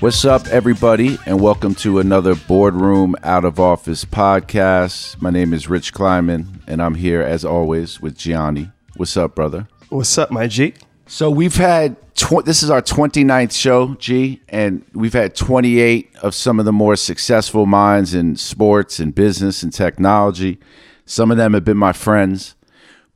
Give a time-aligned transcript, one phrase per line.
[0.00, 5.20] What's up, everybody, and welcome to another Boardroom Out of Office podcast.
[5.20, 8.70] My name is Rich Kleiman, and I'm here as always with Gianni.
[8.94, 9.66] What's up, brother?
[9.88, 10.74] What's up, my G?
[11.08, 16.32] So we've had tw- this is our 29th show, G, and we've had 28 of
[16.32, 20.60] some of the more successful minds in sports and business and technology.
[21.06, 22.54] Some of them have been my friends,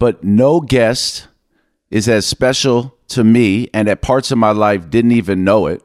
[0.00, 1.28] but no guest
[1.92, 5.80] is as special to me and at parts of my life didn't even know it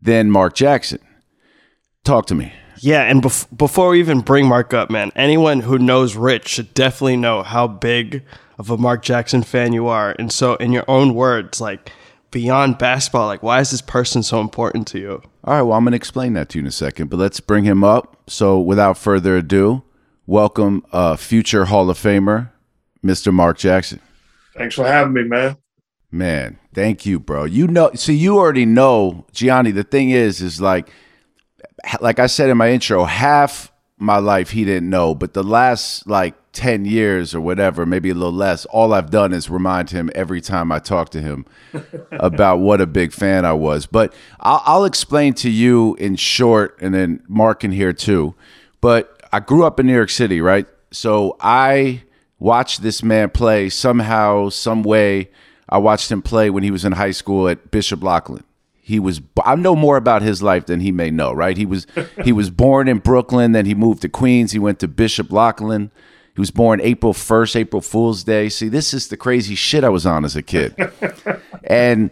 [0.00, 1.00] than Mark Jackson.
[2.04, 2.52] Talk to me.
[2.78, 6.72] Yeah, and bef- before we even bring Mark up, man, anyone who knows Rich should
[6.72, 8.24] definitely know how big
[8.58, 10.16] of a Mark Jackson fan you are.
[10.18, 11.92] And so, in your own words, like
[12.30, 15.22] beyond basketball, like why is this person so important to you?
[15.44, 17.40] All right, well, I'm going to explain that to you in a second, but let's
[17.40, 18.16] bring him up.
[18.30, 19.82] So, without further ado,
[20.26, 22.50] welcome uh, future Hall of Famer,
[23.04, 23.32] Mr.
[23.32, 24.00] Mark Jackson.
[24.56, 25.58] Thanks for having me, man.
[26.12, 27.44] Man, thank you, bro.
[27.44, 29.70] You know, so you already know, Gianni.
[29.70, 30.90] The thing is, is like,
[32.00, 36.06] like I said in my intro, half my life he didn't know, but the last
[36.08, 40.10] like 10 years or whatever, maybe a little less, all I've done is remind him
[40.14, 41.46] every time I talk to him
[42.12, 43.86] about what a big fan I was.
[43.86, 48.34] But I'll, I'll explain to you in short, and then Mark in here too.
[48.80, 50.66] But I grew up in New York City, right?
[50.90, 52.02] So I
[52.40, 55.30] watched this man play somehow, some way
[55.70, 58.44] I watched him play when he was in high school at Bishop Loughlin.
[58.74, 61.56] He was I know more about his life than he may know, right?
[61.56, 61.86] He was
[62.24, 65.90] he was born in Brooklyn, then he moved to Queens, he went to Bishop Loughlin.
[66.34, 68.48] He was born April 1st, April Fool's Day.
[68.48, 70.74] See, this is the crazy shit I was on as a kid.
[71.64, 72.10] and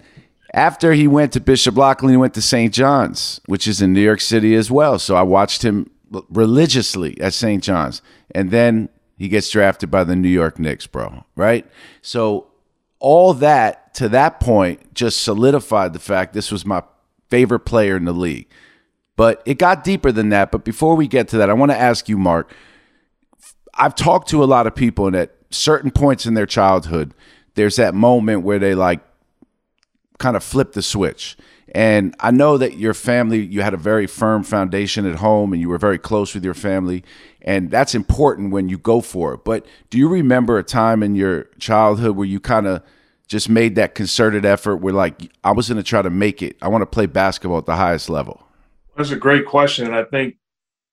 [0.53, 2.75] after he went to Bishop Loughlin, he went to St.
[2.75, 4.99] John's, which is in New York City as well.
[4.99, 5.91] So I watched him
[6.31, 7.63] religiously at St.
[7.63, 8.03] John's.
[8.35, 11.67] And then he gets drafted by the New York Knicks, bro, right?
[12.03, 12.48] So
[13.01, 16.83] all that to that point just solidified the fact this was my
[17.29, 18.49] favorite player in the league.
[19.17, 20.53] But it got deeper than that.
[20.53, 22.53] But before we get to that, I want to ask you, Mark.
[23.75, 27.15] I've talked to a lot of people, and at certain points in their childhood,
[27.55, 29.01] there's that moment where they like
[30.19, 31.37] kind of flip the switch.
[31.75, 35.61] And I know that your family, you had a very firm foundation at home and
[35.61, 37.05] you were very close with your family.
[37.43, 39.45] And that's important when you go for it.
[39.45, 42.83] But do you remember a time in your childhood where you kind of
[43.29, 46.57] just made that concerted effort where, like, I was going to try to make it?
[46.63, 48.43] I want to play basketball at the highest level?
[48.97, 49.87] That's a great question.
[49.87, 50.37] And I think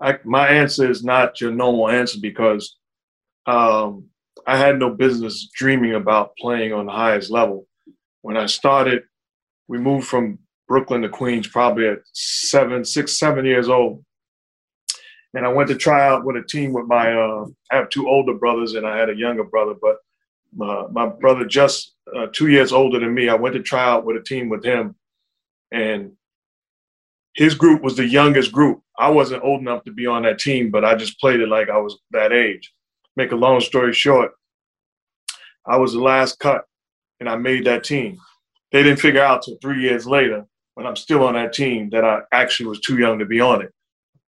[0.01, 2.77] I, my answer is not your normal answer because
[3.47, 4.05] um,
[4.45, 7.67] I had no business dreaming about playing on the highest level.
[8.21, 9.03] When I started,
[9.67, 14.03] we moved from Brooklyn to Queens probably at seven, six, seven years old.
[15.33, 18.07] And I went to try out with a team with my, uh, I have two
[18.07, 19.97] older brothers and I had a younger brother, but
[20.55, 23.29] my, my brother just uh, two years older than me.
[23.29, 24.95] I went to try out with a team with him.
[25.71, 26.13] And
[27.33, 28.81] his group was the youngest group.
[28.97, 31.69] I wasn't old enough to be on that team, but I just played it like
[31.69, 32.73] I was that age.
[33.17, 34.31] Make a long story short,
[35.65, 36.65] I was the last cut
[37.19, 38.17] and I made that team.
[38.71, 40.45] They didn't figure out till three years later
[40.75, 43.63] when I'm still on that team that I actually was too young to be on
[43.63, 43.73] it.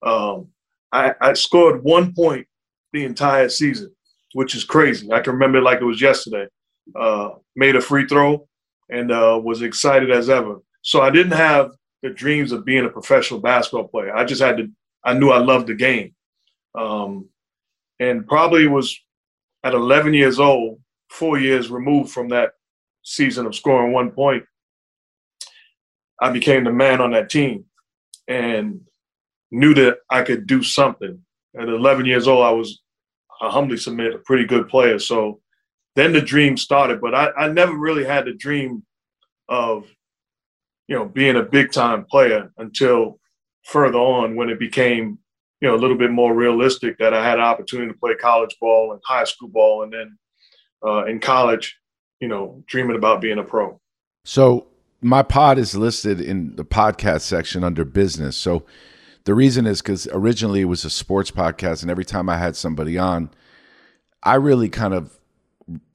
[0.02, 0.48] Um,
[0.92, 2.48] I, I, scored one point
[2.94, 3.94] the entire season,
[4.38, 5.12] which is crazy.
[5.12, 6.46] I can remember like it was yesterday.
[6.96, 8.48] Uh, made a free throw
[8.88, 10.58] and uh, was excited as ever.
[10.84, 11.72] So I didn't have
[12.04, 14.16] the dreams of being a professional basketball player.
[14.16, 14.68] I just had to.
[15.04, 16.14] I knew I loved the game,
[16.78, 17.30] um,
[18.00, 18.96] and probably was
[19.64, 22.52] at 11 years old, four years removed from that
[23.02, 24.44] season of scoring one point.
[26.22, 27.66] I became the man on that team
[28.28, 28.82] and
[29.50, 31.24] knew that I could do something.
[31.60, 32.84] At 11 years old, I was,
[33.42, 35.00] I humbly submit, a pretty good player.
[35.00, 35.42] So
[35.96, 38.84] then the dream started, but I, I never really had the dream
[39.50, 39.88] of,
[40.88, 43.20] you know, being a big time player until
[43.64, 45.20] further on when it became,
[45.62, 48.56] you know, a little bit more realistic that I had an opportunity to play college
[48.62, 49.84] ball and high school ball.
[49.84, 50.18] And then
[50.86, 51.78] uh, in college,
[52.20, 53.80] you know, dreaming about being a pro.
[54.24, 54.68] So
[55.02, 58.36] my pod is listed in the podcast section under business.
[58.36, 58.66] So
[59.28, 62.56] the reason is because originally it was a sports podcast, and every time I had
[62.56, 63.30] somebody on,
[64.24, 65.20] I really kind of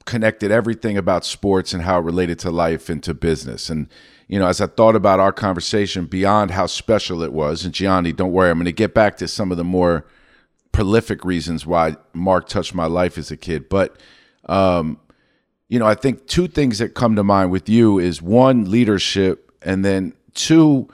[0.05, 3.71] connected everything about sports and how it related to life into business.
[3.71, 3.89] And,
[4.29, 8.13] you know, as I thought about our conversation beyond how special it was, and Gianni,
[8.13, 10.05] don't worry, I'm going to get back to some of the more
[10.73, 13.71] prolific reasons why Mark touched my life as a kid.
[13.71, 13.97] But,
[14.45, 15.01] um,
[15.71, 19.51] you know, I think two things that come to mind with you is one, leadership,
[19.63, 20.87] and then two,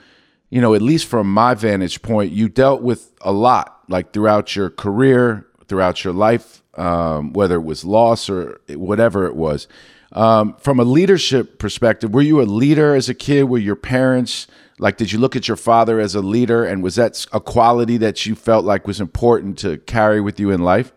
[0.51, 4.57] you know, at least from my vantage point, you dealt with a lot like throughout
[4.57, 9.69] your career, throughout your life, um, whether it was loss or whatever it was.
[10.13, 13.45] Um, from a leadership perspective, were you a leader as a kid?
[13.45, 14.47] Were your parents
[14.79, 14.97] like?
[14.97, 18.25] Did you look at your father as a leader, and was that a quality that
[18.25, 20.93] you felt like was important to carry with you in life?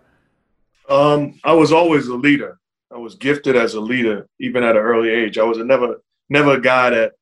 [0.87, 2.57] Um, I was always a leader.
[2.89, 5.37] I was gifted as a leader, even at an early age.
[5.37, 7.13] I was never never a guy that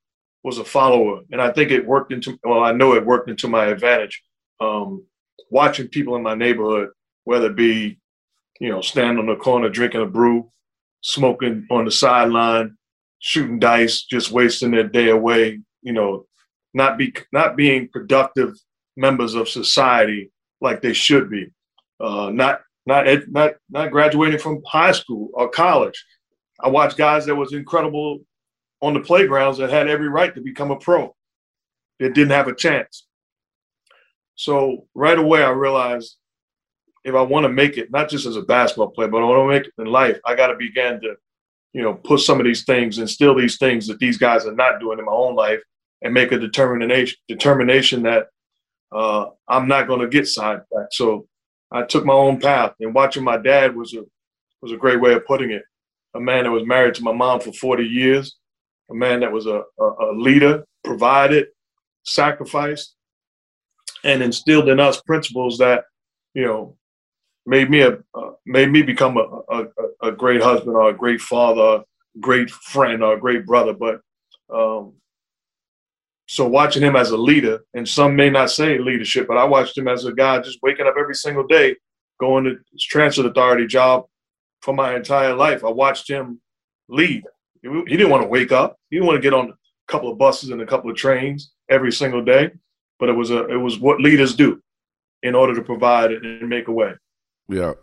[0.44, 2.40] was a follower, and I think it worked into.
[2.44, 4.22] Well, I know it worked into my advantage.
[4.60, 5.06] Um,
[5.50, 6.90] watching people in my neighborhood,
[7.24, 8.00] whether it be,
[8.60, 10.50] you know, standing on the corner drinking a brew,
[11.02, 12.78] smoking on the sideline,
[13.20, 16.26] shooting dice, just wasting their day away, you know,
[16.74, 18.54] not be not being productive
[18.96, 20.32] members of society
[20.62, 21.48] like they should be,
[22.00, 26.04] uh, not not not not graduating from high school or college.
[26.62, 28.20] I watched guys that was incredible
[28.82, 31.16] on the playgrounds that had every right to become a pro.
[32.00, 33.06] That didn't have a chance.
[34.36, 36.16] So right away, I realized
[37.04, 39.52] if I want to make it, not just as a basketball player, but I want
[39.52, 41.16] to make it in life, I got to begin to,
[41.74, 44.80] you know, put some of these things, instill these things that these guys are not
[44.80, 45.60] doing in my own life,
[46.02, 48.28] and make a determination determination that
[48.92, 50.94] uh, I'm not going to get sidetracked.
[50.94, 51.28] So
[51.72, 54.04] I took my own path, and watching my dad was a
[54.62, 55.64] was a great way of putting it.
[56.16, 58.38] A man that was married to my mom for 40 years,
[58.90, 61.48] a man that was a, a, a leader, provided,
[62.04, 62.96] sacrificed,
[64.04, 65.84] and instilled in us principles that
[66.34, 66.78] you know
[67.46, 69.66] made me a uh, made me become a, a,
[70.04, 71.84] a great husband or a great father,
[72.16, 73.74] a great friend or a great brother.
[73.74, 74.02] But
[74.54, 74.94] um,
[76.28, 79.78] so watching him as a leader, and some may not say leadership, but I watched
[79.78, 81.76] him as a guy just waking up every single day,
[82.20, 84.06] going to his transit authority job
[84.62, 85.64] for my entire life.
[85.64, 86.40] I watched him
[86.88, 87.24] lead.
[87.62, 88.78] He didn't want to wake up.
[88.90, 89.54] He didn't want to get on a
[89.92, 92.52] couple of buses and a couple of trains every single day
[93.00, 94.62] but it was a it was what leaders do
[95.24, 96.94] in order to provide and make a way.
[97.48, 97.74] Yeah.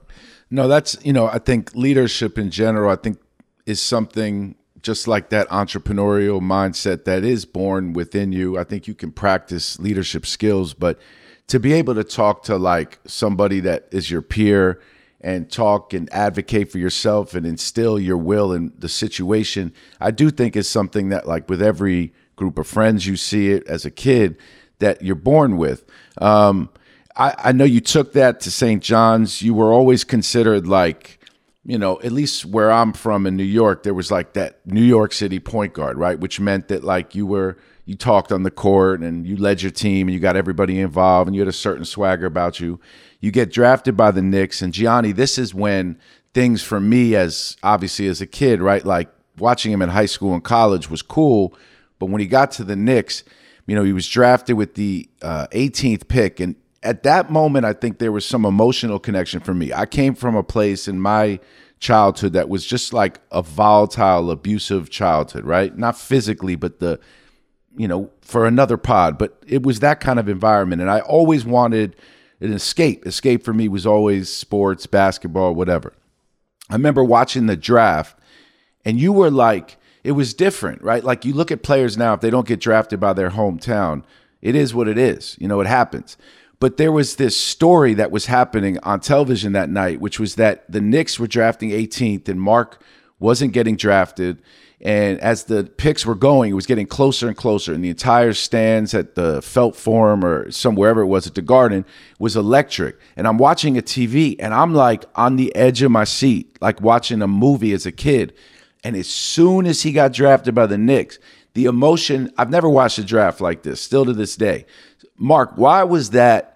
[0.50, 3.18] No, that's you know, I think leadership in general, I think
[3.64, 8.56] is something just like that entrepreneurial mindset that is born within you.
[8.56, 11.00] I think you can practice leadership skills, but
[11.48, 14.80] to be able to talk to like somebody that is your peer
[15.26, 20.30] and talk and advocate for yourself and instill your will in the situation, I do
[20.30, 23.90] think is something that like with every group of friends you see it as a
[23.90, 24.36] kid,
[24.78, 25.84] that you're born with.
[26.18, 26.70] Um,
[27.16, 28.80] I, I know you took that to St.
[28.80, 29.42] John's.
[29.42, 31.18] You were always considered like,
[31.64, 34.84] you know, at least where I'm from in New York, there was like that New
[34.84, 36.20] York City point guard, right?
[36.20, 39.70] Which meant that like you were you talked on the court and you led your
[39.70, 42.80] team and you got everybody involved and you had a certain swagger about you.
[43.20, 45.98] You get drafted by the Knicks and Gianni, this is when
[46.34, 48.84] things for me as obviously as a kid, right?
[48.84, 51.54] Like watching him in high school and college was cool,
[52.00, 53.22] but when he got to the Knicks,
[53.66, 56.40] you know, he was drafted with the uh, 18th pick.
[56.40, 59.72] And at that moment, I think there was some emotional connection for me.
[59.72, 61.38] I came from a place in my
[61.78, 65.76] childhood that was just like a volatile, abusive childhood, right?
[65.76, 66.98] Not physically, but the,
[67.76, 70.80] you know, for another pod, but it was that kind of environment.
[70.82, 71.96] And I always wanted
[72.40, 73.06] an escape.
[73.06, 75.92] Escape for me was always sports, basketball, whatever.
[76.68, 78.18] I remember watching the draft,
[78.84, 81.02] and you were like, it was different, right?
[81.02, 84.04] Like you look at players now, if they don't get drafted by their hometown,
[84.40, 85.36] it is what it is.
[85.40, 86.16] You know, it happens.
[86.58, 90.70] But there was this story that was happening on television that night, which was that
[90.70, 92.80] the Knicks were drafting 18th and Mark
[93.18, 94.42] wasn't getting drafted.
[94.82, 97.72] And as the picks were going, it was getting closer and closer.
[97.72, 101.86] And the entire stands at the Felt Forum or somewhere it was at the Garden
[102.18, 102.98] was electric.
[103.16, 106.80] And I'm watching a TV and I'm like on the edge of my seat, like
[106.82, 108.34] watching a movie as a kid.
[108.84, 111.18] And as soon as he got drafted by the Knicks,
[111.54, 114.66] the emotion, I've never watched a draft like this, still to this day.
[115.16, 116.55] Mark, why was that?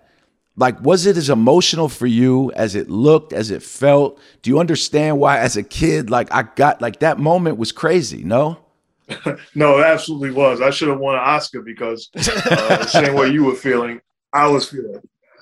[0.60, 4.20] Like, was it as emotional for you as it looked, as it felt?
[4.42, 8.22] Do you understand why, as a kid, like I got, like that moment was crazy,
[8.22, 8.58] no?
[9.54, 10.60] no, it absolutely was.
[10.60, 14.02] I should have won an Oscar because uh, the same way you were feeling,
[14.34, 15.00] I was feeling.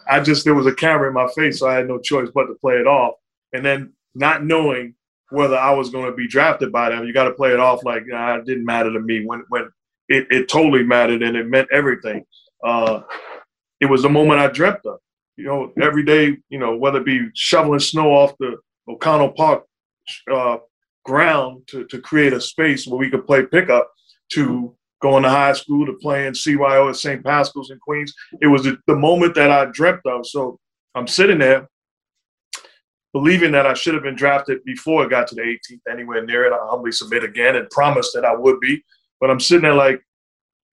[0.09, 2.47] I just, there was a camera in my face, so I had no choice but
[2.47, 3.15] to play it off.
[3.53, 4.95] And then not knowing
[5.31, 7.05] whether I was going to be drafted by them.
[7.05, 9.69] You got to play it off like nah, it didn't matter to me when when
[10.09, 12.25] it, it totally mattered and it meant everything.
[12.65, 13.03] Uh,
[13.81, 15.01] it was the moment I dreamt of.
[15.39, 18.57] You know, every day, you know, whether it be shoveling snow off the
[18.89, 19.65] O'Connell Park
[20.33, 20.57] uh,
[21.05, 23.89] ground to, to create a space where we could play pickup
[24.33, 27.25] to going to high school to playing CYO at St.
[27.25, 28.13] Pascal's in Queens.
[28.41, 30.27] It was the, the moment that I dreamt of.
[30.27, 30.59] So
[30.97, 31.69] I'm sitting there
[33.13, 36.47] believing that I should have been drafted before it got to the 18th, anywhere near
[36.47, 36.53] it.
[36.53, 38.85] I humbly submit again and promised that I would be.
[39.21, 40.03] But I'm sitting there like,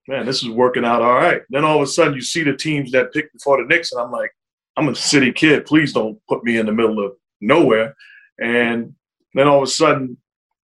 [0.07, 1.43] man, this is working out all right.
[1.51, 4.01] Then all of a sudden, you see the teams that picked before the Knicks, and
[4.01, 4.31] I'm like,
[4.77, 5.67] I'm a city kid.
[5.67, 7.95] Please don't put me in the middle of nowhere.
[8.41, 8.95] And
[9.35, 10.17] then all of a sudden,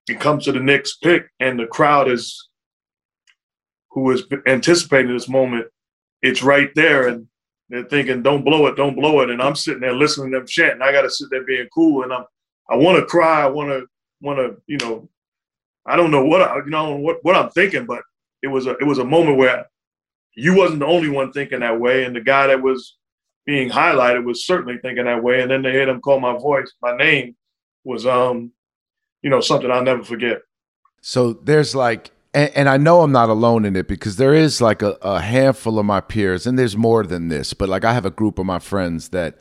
[0.08, 2.48] it comes to the next pick, and the crowd is
[3.90, 5.66] who is anticipating this moment.
[6.22, 7.26] It's right there, and
[7.68, 10.46] they're thinking, "Don't blow it, don't blow it." And I'm sitting there listening to them
[10.46, 10.82] chanting.
[10.82, 12.24] I got to sit there being cool, and I'm
[12.70, 13.42] I want to cry.
[13.42, 13.86] I want to
[14.20, 15.08] want to you know,
[15.86, 18.02] I don't know what I, you know what what I'm thinking, but
[18.42, 19.66] it was a it was a moment where
[20.34, 22.96] you wasn't the only one thinking that way, and the guy that was
[23.48, 25.40] being highlighted was certainly thinking that way.
[25.40, 27.34] And then to hear him call my voice, my name,
[27.82, 28.52] was um,
[29.22, 30.40] you know, something I'll never forget.
[31.00, 34.60] So there's like and, and, I know I'm not alone in it because there is
[34.60, 37.94] like a, a, handful of my peers, and there's more than this, but like I
[37.94, 39.38] have a group of my friends that,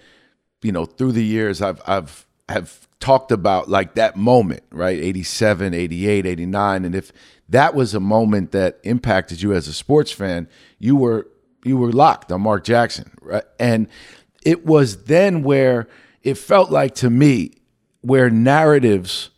[0.62, 4.98] you know, through the years I've I've have talked about like that moment, right?
[4.98, 6.86] 87, 88, 89.
[6.86, 7.12] And if
[7.50, 10.48] that was a moment that impacted you as a sports fan,
[10.80, 11.28] you were
[11.67, 13.43] you were locked on Mark Jackson, right?
[13.59, 13.88] And
[14.43, 15.88] it was then where
[16.24, 17.51] it felt like to me
[18.01, 19.29] where narratives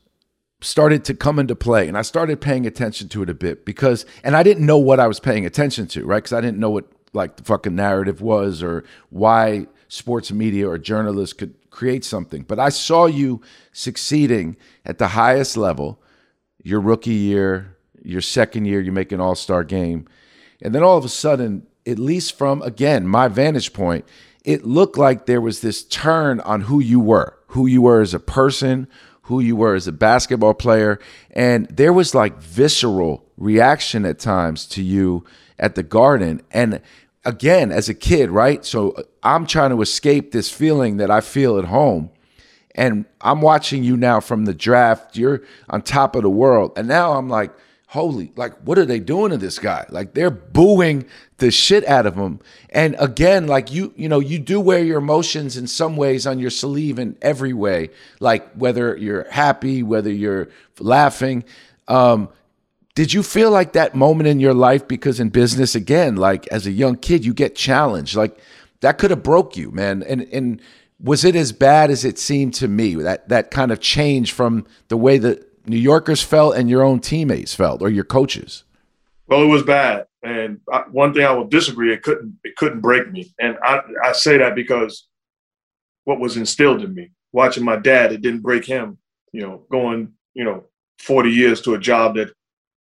[0.62, 4.06] started to come into play and I started paying attention to it a bit because
[4.24, 6.24] and I didn't know what I was paying attention to, right?
[6.24, 10.78] Cuz I didn't know what like the fucking narrative was or why sports media or
[10.78, 12.44] journalists could create something.
[12.44, 16.02] But I saw you succeeding at the highest level
[16.62, 20.08] your rookie year, your second year, you make an all star game.
[20.62, 24.06] And then all of a sudden, at least from, again, my vantage point,
[24.46, 28.14] it looked like there was this turn on who you were, who you were as
[28.14, 28.88] a person,
[29.24, 31.00] who you were as a basketball player.
[31.32, 35.24] And there was like visceral reaction at times to you
[35.60, 36.42] at the garden.
[36.52, 36.82] And
[37.26, 38.66] again, as a kid, right?
[38.66, 42.10] So I'm trying to escape this feeling that I feel at home.
[42.76, 45.18] And I'm watching you now from the draft.
[45.18, 46.72] You're on top of the world.
[46.78, 47.52] And now I'm like,
[47.90, 49.84] holy, like, what are they doing to this guy?
[49.90, 51.06] Like, they're booing
[51.38, 52.40] the shit out of him.
[52.70, 56.38] And again, like, you, you know, you do wear your emotions in some ways on
[56.38, 61.44] your sleeve in every way, like whether you're happy, whether you're laughing.
[61.88, 62.30] Um,
[62.94, 66.68] did you feel like that moment in your life because in business again like as
[66.68, 68.38] a young kid you get challenged like
[68.82, 70.62] that could have broke you man and and
[71.00, 74.66] was it as bad as it seemed to me that that kind of change from
[74.90, 78.64] the way that New Yorkers felt and your own teammates felt or your coaches?
[79.28, 82.82] Well, it was bad, and I, one thing I will disagree: it couldn't it couldn't
[82.82, 85.08] break me, and I I say that because
[86.06, 88.98] what was instilled in me, watching my dad, it didn't break him.
[89.32, 90.64] You know, going you know
[90.98, 92.32] forty years to a job that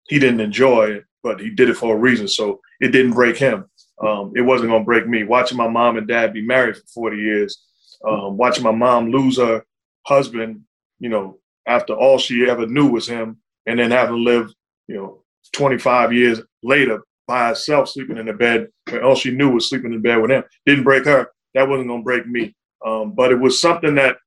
[0.07, 3.65] he didn't enjoy, but he did it for a reason, so it didn't break him.
[4.01, 5.25] Um, it wasn't gonna break me.
[5.25, 7.61] Watching my mom and dad be married for forty years,
[8.07, 9.65] um, watching my mom lose her
[10.03, 10.61] husband,
[10.99, 14.55] you know, after all she ever knew was him, and then having lived,
[14.87, 19.49] you know, 25 years later by herself, sleeping in the bed, and all she knew
[19.49, 20.43] was sleeping in bed with him.
[20.65, 21.27] Didn't break her.
[21.53, 22.55] That wasn't gonna break me.
[22.85, 24.17] Um, but it was something that,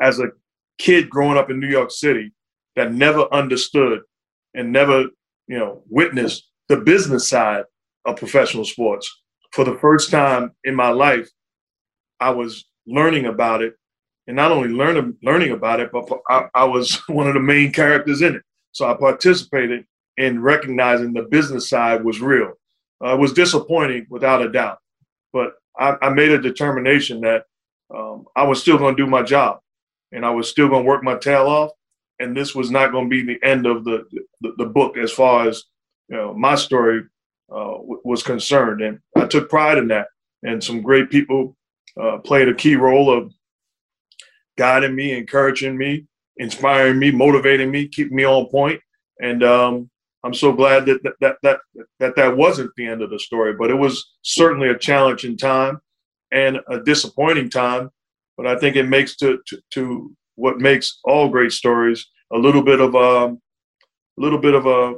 [0.00, 0.28] as a
[0.78, 2.32] kid growing up in New York City,
[2.76, 4.00] that never understood
[4.54, 5.06] and never,
[5.48, 7.64] you know, witnessed the business side
[8.04, 9.10] of professional sports.
[9.52, 11.28] For the first time in my life,
[12.20, 13.74] I was learning about it
[14.26, 17.72] and not only learning learning about it, but I, I, was one of the main
[17.72, 18.42] characters in it.
[18.72, 19.84] So I participated
[20.16, 22.52] in recognizing the business side was real.
[23.04, 24.78] Uh, it was disappointing, without a doubt,
[25.32, 27.44] but I, I made a determination that
[27.94, 29.60] um, I was still going to do my job,
[30.12, 31.70] and I was still going to work my tail off.
[32.18, 34.04] And this was not going to be the end of the,
[34.40, 35.64] the, the book as far as
[36.08, 37.02] you know my story
[37.52, 40.08] uh, was concerned, and I took pride in that.
[40.42, 41.56] And some great people
[42.00, 43.32] uh, played a key role of
[44.56, 48.80] guiding me, encouraging me, inspiring me, motivating me, keeping me on point.
[49.20, 49.90] And um,
[50.24, 51.58] I'm so glad that that, that that
[52.00, 55.80] that that wasn't the end of the story, but it was certainly a challenging time
[56.32, 57.90] and a disappointing time.
[58.36, 62.62] But I think it makes to to, to what makes all great stories a little
[62.62, 63.40] bit of a, um,
[64.18, 64.94] a little bit of a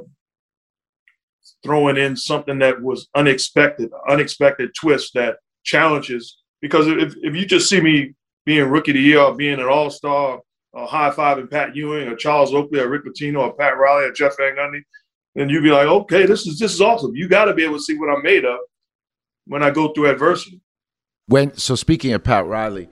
[1.63, 6.37] throwing in something that was unexpected, unexpected twist that challenges.
[6.61, 8.13] Because if, if you just see me
[8.45, 10.41] being rookie of the year or being an all star,
[10.73, 14.05] or uh, high fiving Pat Ewing or Charles Oakley or Rick Pitino or Pat Riley
[14.05, 14.81] or Jeff Van Gundy,
[15.35, 17.15] then you'd be like, okay, this is this is awesome.
[17.15, 18.59] You got to be able to see what I'm made of
[19.45, 20.61] when I go through adversity.
[21.27, 22.89] When so speaking of Pat Riley,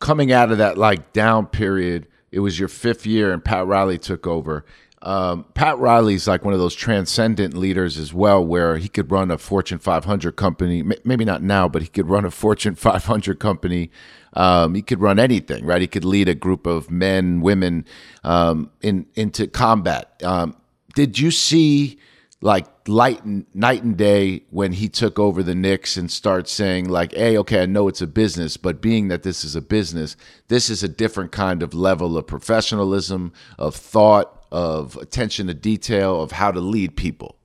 [0.00, 3.98] coming out of that like down period, it was your fifth year and Pat Riley
[3.98, 4.64] took over.
[5.02, 9.30] Um, Pat Riley's like one of those transcendent leaders as well, where he could run
[9.30, 10.82] a Fortune 500 company.
[11.04, 13.90] Maybe not now, but he could run a Fortune 500 company
[14.34, 15.80] um, he could run anything, right?
[15.80, 17.84] He could lead a group of men, women
[18.24, 20.20] um, in into combat.
[20.22, 20.56] Um,
[20.94, 21.98] did you see
[22.40, 26.88] like light and, night and day when he took over the Knicks and starts saying
[26.88, 30.16] like, "Hey, okay, I know it's a business, but being that this is a business,
[30.48, 36.22] this is a different kind of level of professionalism, of thought, of attention to detail,
[36.22, 37.38] of how to lead people."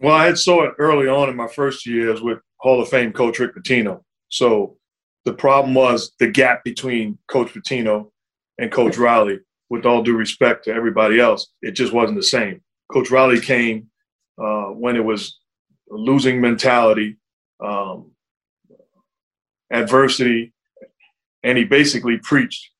[0.00, 3.12] Well, I had saw it early on in my first years with Hall of Fame
[3.12, 4.02] coach Rick Pitino.
[4.28, 4.76] So
[5.24, 8.10] the problem was the gap between Coach Pitino
[8.58, 9.40] and Coach Riley.
[9.70, 12.62] With all due respect to everybody else, it just wasn't the same.
[12.90, 13.90] Coach Riley came
[14.42, 15.38] uh, when it was
[15.90, 17.18] losing mentality,
[17.62, 18.12] um,
[19.70, 20.54] adversity,
[21.42, 22.70] and he basically preached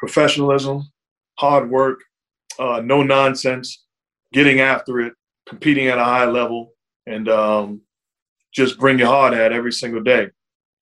[0.00, 0.90] professionalism,
[1.38, 2.00] hard work,
[2.58, 3.84] uh, no nonsense,
[4.32, 5.14] getting after it,
[5.46, 6.72] competing at a high level,
[7.06, 7.80] and um,
[8.52, 10.28] just bring your heart at every single day.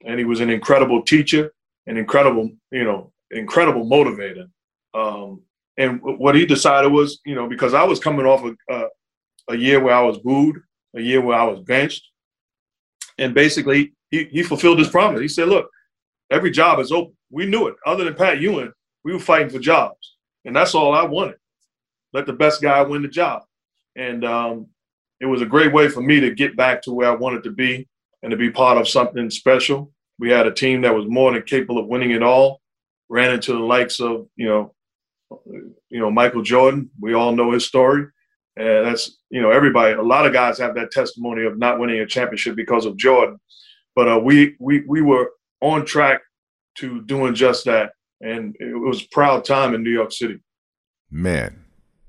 [0.04, 1.52] And he was an incredible teacher,
[1.86, 4.48] an incredible, you know, incredible motivator.
[4.94, 5.42] Um,
[5.78, 8.84] and what he decided was, you know, because I was coming off a, a,
[9.50, 10.60] a year where I was booed,
[10.94, 12.06] a year where I was benched,
[13.18, 15.20] and basically he, he fulfilled his promise.
[15.20, 15.68] He said, "Look,
[16.30, 17.16] every job is open.
[17.30, 17.76] We knew it.
[17.86, 18.72] Other than Pat Ewing,
[19.04, 21.36] we were fighting for jobs, and that's all I wanted.
[22.12, 23.42] Let the best guy win the job."
[23.96, 24.66] And um,
[25.20, 27.50] it was a great way for me to get back to where I wanted to
[27.50, 27.88] be
[28.22, 29.92] and to be part of something special.
[30.18, 32.60] We had a team that was more than capable of winning it all.
[33.08, 34.74] Ran into the likes of you know,
[35.90, 36.90] you know Michael Jordan.
[37.00, 38.06] We all know his story,
[38.56, 39.94] and that's you know everybody.
[39.94, 43.38] A lot of guys have that testimony of not winning a championship because of Jordan,
[43.94, 46.20] but uh, we we we were on track
[46.76, 50.40] to doing just that, and it was proud time in New York City.
[51.10, 51.61] Man,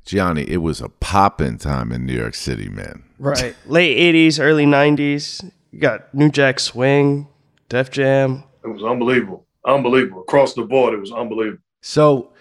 [0.06, 3.04] Gianni, it was a popping time in New York City, man.
[3.20, 3.56] Right.
[3.66, 5.50] Late 80s, early 90s.
[5.72, 7.28] You got New Jack Swing,
[7.70, 8.44] Def Jam.
[8.64, 9.46] It was unbelievable.
[9.66, 10.22] Unbelievable.
[10.22, 11.64] Across the board, it was unbelievable.
[11.82, 12.34] So,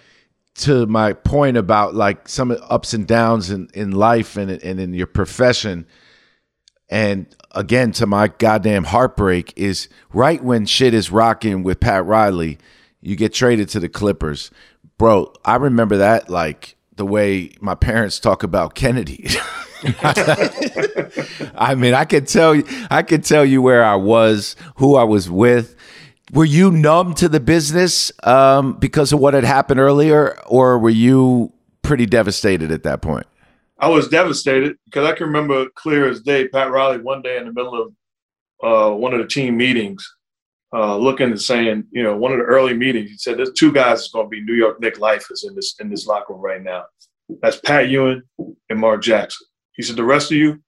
[0.55, 4.93] to my point about like some ups and downs in, in life and, and in
[4.93, 5.87] your profession,
[6.91, 12.59] and again, to my goddamn heartbreak, is right when shit is rocking with Pat Riley,
[13.01, 14.51] you get traded to the Clippers.
[14.99, 19.27] Bro, I remember that like the way my parents talk about Kennedy.
[21.55, 25.05] I mean, I could tell you, I could tell you where I was, who I
[25.05, 25.75] was with.
[26.33, 30.91] Were you numb to the business um, because of what had happened earlier, or were
[30.91, 33.27] you pretty devastated at that point?
[33.79, 36.47] I was devastated because I can remember clear as day.
[36.47, 37.93] Pat Riley one day in the middle of
[38.63, 40.09] uh, one of the team meetings,
[40.75, 43.73] uh, looking and saying, you know, one of the early meetings, he said, "There's two
[43.73, 46.43] guys that's going to be New York Knick lifers in this in this locker room
[46.43, 46.85] right now.
[47.43, 48.23] That's Pat Ewing
[48.71, 50.63] and Mark Jackson." He said, "The rest of you,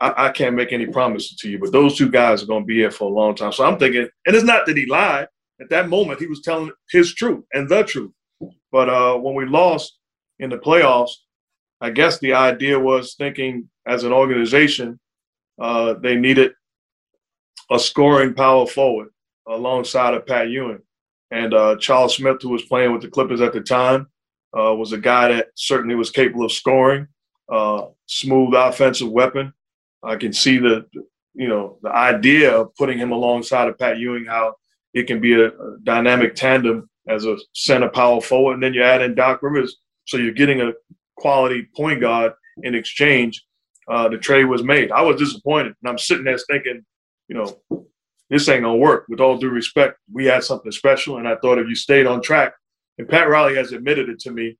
[0.00, 2.66] I, I can't make any promises to you, but those two guys are going to
[2.66, 5.28] be here for a long time." So I'm thinking, and it's not that he lied.
[5.58, 8.12] At that moment, he was telling his truth and the truth.
[8.70, 9.98] But uh, when we lost
[10.38, 11.12] in the playoffs,
[11.80, 15.00] I guess the idea was thinking as an organization,
[15.58, 16.52] uh, they needed
[17.70, 19.08] a scoring power forward
[19.48, 20.80] alongside of Pat Ewing.
[21.30, 24.08] And uh, Charles Smith, who was playing with the Clippers at the time,
[24.56, 27.08] uh, was a guy that certainly was capable of scoring,
[27.52, 29.52] uh, smooth offensive weapon.
[30.02, 30.86] I can see the,
[31.34, 34.54] you know, the idea of putting him alongside of Pat Ewing, how
[34.94, 38.54] it can be a, a dynamic tandem as a center power forward.
[38.54, 39.76] And then you add in Doc Rivers.
[40.06, 40.72] So you're getting a
[41.16, 42.32] quality point guard
[42.62, 43.44] in exchange.
[43.88, 44.90] Uh, the trade was made.
[44.90, 45.74] I was disappointed.
[45.82, 46.84] And I'm sitting there thinking,
[47.28, 47.86] you know,
[48.30, 49.06] this ain't gonna work.
[49.08, 52.22] With all due respect, we had something special, and I thought if you stayed on
[52.22, 52.54] track,
[52.98, 54.56] and Pat Riley has admitted it to me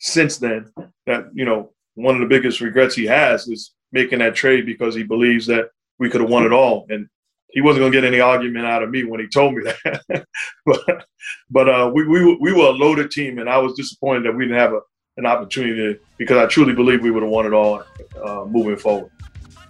[0.00, 0.72] since then
[1.06, 4.94] that you know one of the biggest regrets he has is making that trade because
[4.94, 7.08] he believes that we could have won it all, and
[7.50, 10.26] he wasn't gonna get any argument out of me when he told me that.
[10.66, 11.06] but
[11.50, 14.44] but uh, we we we were a loaded team, and I was disappointed that we
[14.44, 14.80] didn't have a,
[15.16, 17.82] an opportunity to, because I truly believe we would have won it all
[18.24, 19.10] uh, moving forward.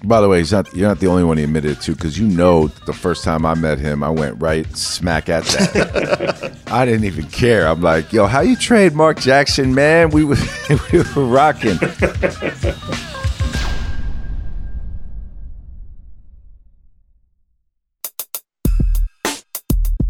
[0.04, 2.26] By the way, he's not, you're not the only one he admitted to because you
[2.26, 6.56] know the first time I met him, I went right smack at that.
[6.68, 7.66] I didn't even care.
[7.66, 10.10] I'm like, yo, how you trade Mark Jackson, man?
[10.10, 10.36] We were,
[10.92, 11.78] we were rocking.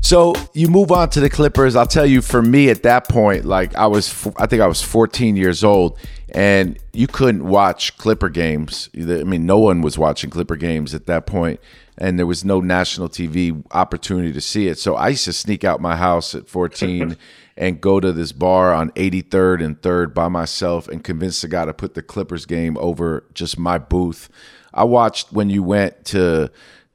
[0.03, 1.77] So you move on to the Clippers.
[1.77, 4.83] I'll tell you, for me at that point, like I was, I think I was
[4.83, 5.99] 14 years old,
[6.31, 8.91] and you couldn't watch Clipper games.
[8.95, 11.61] I mean, no one was watching Clipper games at that point,
[11.97, 14.79] and there was no national TV opportunity to see it.
[14.79, 17.17] So I used to sneak out my house at 14
[17.57, 21.65] and go to this bar on 83rd and 3rd by myself and convince the guy
[21.65, 24.29] to put the Clippers game over just my booth.
[24.75, 26.51] I watched when you went to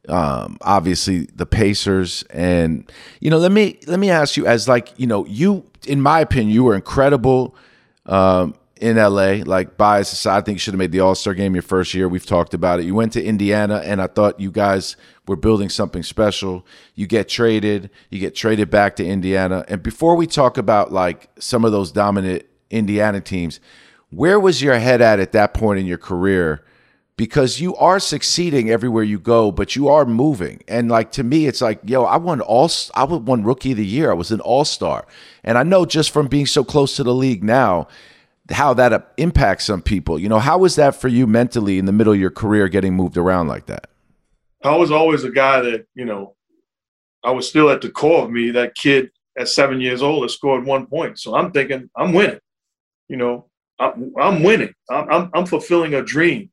[0.08, 4.94] um, obviously the Pacers, and you know, let me let me ask you, as like
[4.98, 7.56] you know, you in my opinion, you were incredible
[8.06, 11.34] um, in LA, like bias aside, I think you should have made the All Star
[11.34, 12.10] game your first year.
[12.10, 12.86] We've talked about it.
[12.86, 16.68] You went to Indiana, and I thought you guys were building something special.
[16.94, 19.64] You get traded, you get traded back to Indiana.
[19.70, 23.62] And before we talk about like some of those dominant Indiana teams,
[24.10, 26.66] where was your head at at that point in your career?
[27.16, 30.62] Because you are succeeding everywhere you go, but you are moving.
[30.68, 33.86] And like to me, it's like, yo, I won all I won rookie of the
[33.86, 34.12] year.
[34.12, 35.08] I was an all star.
[35.42, 37.88] And I know just from being so close to the league now,
[38.52, 40.20] how that uh, impacts some people.
[40.20, 42.94] You know, how was that for you mentally in the middle of your career getting
[42.94, 43.88] moved around like that?
[44.64, 46.36] I was always a guy that, you know,
[47.24, 50.30] I was still at the core of me, that kid at seven years old that
[50.30, 51.20] scored one point.
[51.20, 52.40] So I'm thinking, I'm winning.
[53.10, 54.74] You know, I'm, I'm winning.
[54.90, 56.50] I'm, I'm, fulfilling a dream.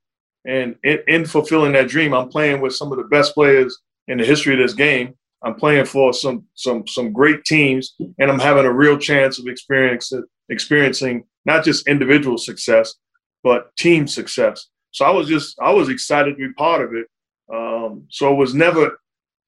[0.47, 4.25] And in fulfilling that dream, I'm playing with some of the best players in the
[4.25, 5.15] history of this game.
[5.43, 9.47] I'm playing for some some some great teams, and I'm having a real chance of
[9.47, 12.95] experiencing experiencing not just individual success,
[13.43, 14.67] but team success.
[14.91, 17.07] So I was just I was excited to be part of it.
[17.53, 18.99] Um, so it was never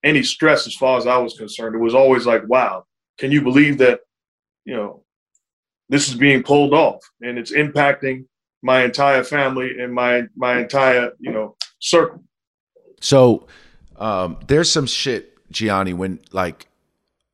[0.04, 1.74] any stress as far as I was concerned.
[1.74, 2.84] It was always like, wow,
[3.18, 4.00] can you believe that,
[4.64, 5.04] you know,
[5.88, 8.24] this is being pulled off and it's impacting
[8.62, 12.22] my entire family and my my entire, you know, circle.
[13.00, 13.46] So
[13.96, 16.68] um, there's some shit, Gianni, when like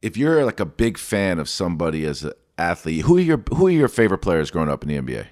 [0.03, 3.67] if you're like a big fan of somebody as an athlete, who are your who
[3.67, 5.27] are your favorite players growing up in the NBA?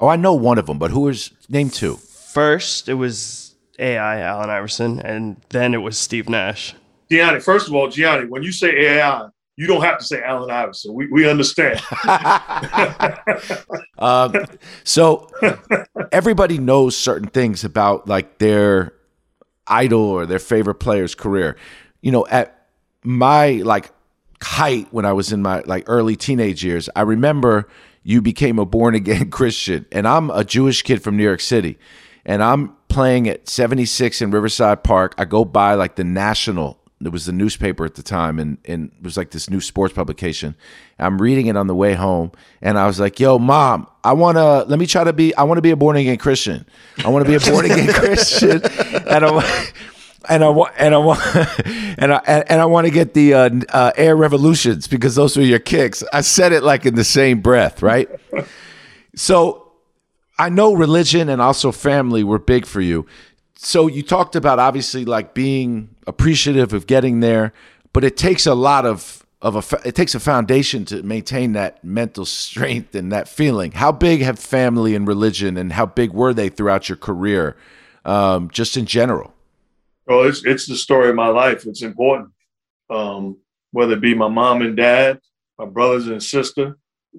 [0.00, 1.96] Oh, I know one of them, but who is name two?
[1.96, 6.74] First, it was AI Allen Iverson, and then it was Steve Nash.
[7.10, 10.50] Gianni, first of all, Gianni, when you say AI, you don't have to say Allen
[10.50, 10.94] Iverson.
[10.94, 11.80] We, we understand.
[13.98, 14.34] um,
[14.82, 15.28] so
[16.10, 18.94] everybody knows certain things about like their
[19.66, 21.56] idol or their favorite player's career.
[22.02, 22.68] You know, at
[23.02, 23.90] my like
[24.42, 27.68] height when I was in my like early teenage years, I remember
[28.02, 31.78] you became a born again Christian, and I'm a Jewish kid from New York City,
[32.26, 35.14] and I'm playing at 76 in Riverside Park.
[35.16, 38.92] I go by like the National it was the newspaper at the time and, and
[38.96, 40.54] it was like this new sports publication.
[40.98, 44.36] I'm reading it on the way home and i was like yo mom i want
[44.36, 46.64] to let me try to be i want to be a born again christian.
[47.04, 48.62] I want to be a born again christian.
[48.62, 49.72] And i
[50.28, 51.20] and I want and I want
[51.98, 55.42] and I and I want to get the uh, uh, air revolutions because those were
[55.42, 56.02] your kicks.
[56.12, 58.08] I said it like in the same breath, right?
[59.14, 59.72] so
[60.38, 63.06] I know religion and also family were big for you
[63.64, 67.52] so you talked about obviously like being appreciative of getting there,
[67.92, 71.82] but it takes a lot of of a it takes a foundation to maintain that
[71.84, 73.72] mental strength and that feeling.
[73.72, 77.56] How big have family and religion, and how big were they throughout your career,
[78.04, 79.31] um, just in general?
[80.12, 81.64] Well, it's it's the story of my life.
[81.64, 82.28] It's important,
[82.90, 83.38] um,
[83.70, 85.18] whether it be my mom and dad,
[85.58, 86.76] my brothers and sister,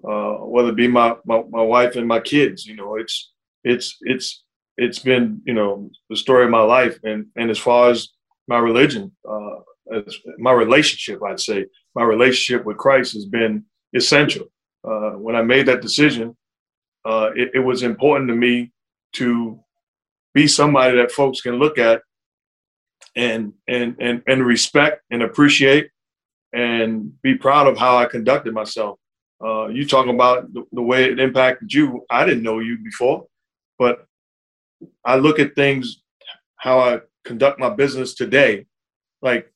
[0.07, 2.67] uh, whether it be my, my my wife and my kids.
[2.67, 3.31] You know, it's
[3.63, 4.43] it's it's
[4.77, 8.09] it's been you know the story of my life and and as far as
[8.47, 9.55] my religion uh
[9.93, 14.47] as my relationship i'd say my relationship with christ has been essential
[14.83, 16.35] uh when i made that decision
[17.05, 18.71] uh it, it was important to me
[19.13, 19.59] to
[20.33, 22.01] be somebody that folks can look at
[23.15, 25.89] and and and and respect and appreciate
[26.53, 28.97] and be proud of how i conducted myself
[29.43, 33.25] uh you talking about the, the way it impacted you i didn't know you before
[33.77, 34.07] but
[35.03, 36.01] I look at things
[36.57, 38.65] how I conduct my business today.
[39.21, 39.51] Like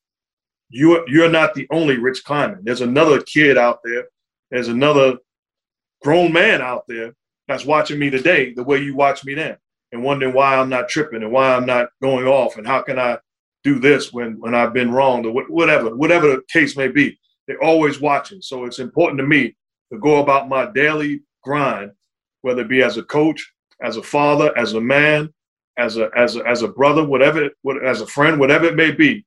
[0.70, 2.62] you, you're not the only Rich Kleiman.
[2.64, 4.06] There's another kid out there.
[4.52, 5.18] There's another
[6.02, 7.14] grown man out there
[7.48, 9.58] that's watching me today the way you watch me then,
[9.92, 13.00] and wondering why I'm not tripping and why I'm not going off and how can
[13.00, 13.20] I
[13.64, 17.20] do this when when I've been wrong or whatever, whatever the case may be.
[17.48, 18.42] They're always watching.
[18.42, 19.56] So it's important to me
[19.92, 21.92] to go about my daily grind,
[22.42, 25.34] whether it be as a coach, as a father, as a man,
[25.78, 28.92] as a as a, as a brother, whatever, what, as a friend, whatever it may
[28.92, 29.26] be,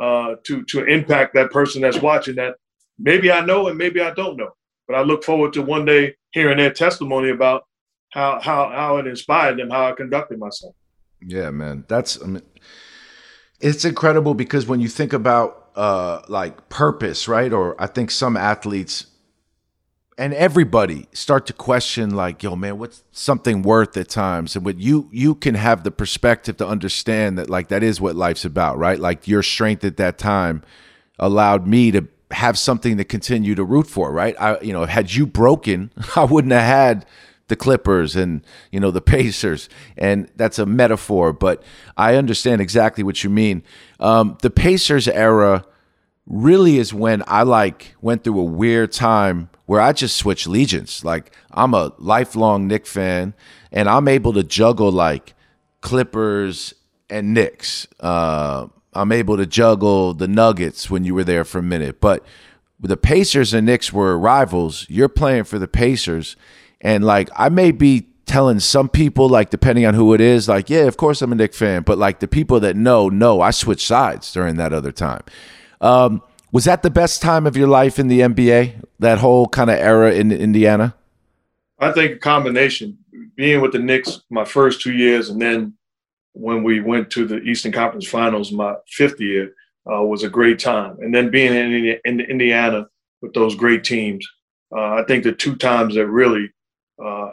[0.00, 2.54] uh, to to impact that person that's watching that.
[2.98, 4.50] Maybe I know and maybe I don't know,
[4.86, 7.64] but I look forward to one day hearing their testimony about
[8.12, 10.74] how how how it inspired them, how I conducted myself.
[11.22, 12.42] Yeah, man, that's I mean,
[13.60, 17.52] it's incredible because when you think about uh, like purpose, right?
[17.52, 19.06] Or I think some athletes
[20.18, 24.56] and everybody start to question like yo man what's something worth at times?
[24.56, 28.16] And what you you can have the perspective to understand that like that is what
[28.16, 28.98] life's about right?
[28.98, 30.62] Like your strength at that time
[31.18, 34.34] allowed me to have something to continue to root for right?
[34.38, 37.06] I you know had you broken i wouldn't have had
[37.50, 41.62] the clippers and you know the pacers and that's a metaphor but
[41.98, 43.62] i understand exactly what you mean
[44.00, 45.66] um, the pacers era
[46.30, 51.04] really is when I like went through a weird time where I just switched legions.
[51.04, 53.34] Like I'm a lifelong Knick fan,
[53.72, 55.34] and I'm able to juggle like
[55.80, 56.72] Clippers
[57.10, 57.86] and Knicks.
[57.98, 62.24] Uh, I'm able to juggle the Nuggets when you were there for a minute, but
[62.80, 64.86] the Pacers and Knicks were rivals.
[64.88, 66.36] You're playing for the Pacers,
[66.80, 70.70] and like I may be telling some people, like depending on who it is, like
[70.70, 73.50] yeah, of course I'm a Knick fan, but like the people that know, know I
[73.50, 75.22] switched sides during that other time.
[75.80, 78.84] Um, was that the best time of your life in the NBA?
[78.98, 80.94] That whole kind of era in Indiana?
[81.78, 82.98] I think a combination.
[83.36, 85.74] Being with the Knicks my first two years, and then
[86.32, 89.54] when we went to the Eastern Conference Finals my fifth year
[89.90, 90.96] uh, was a great time.
[91.00, 92.86] And then being in, in Indiana
[93.22, 94.26] with those great teams,
[94.74, 96.50] uh, I think the two times that really
[97.04, 97.30] uh,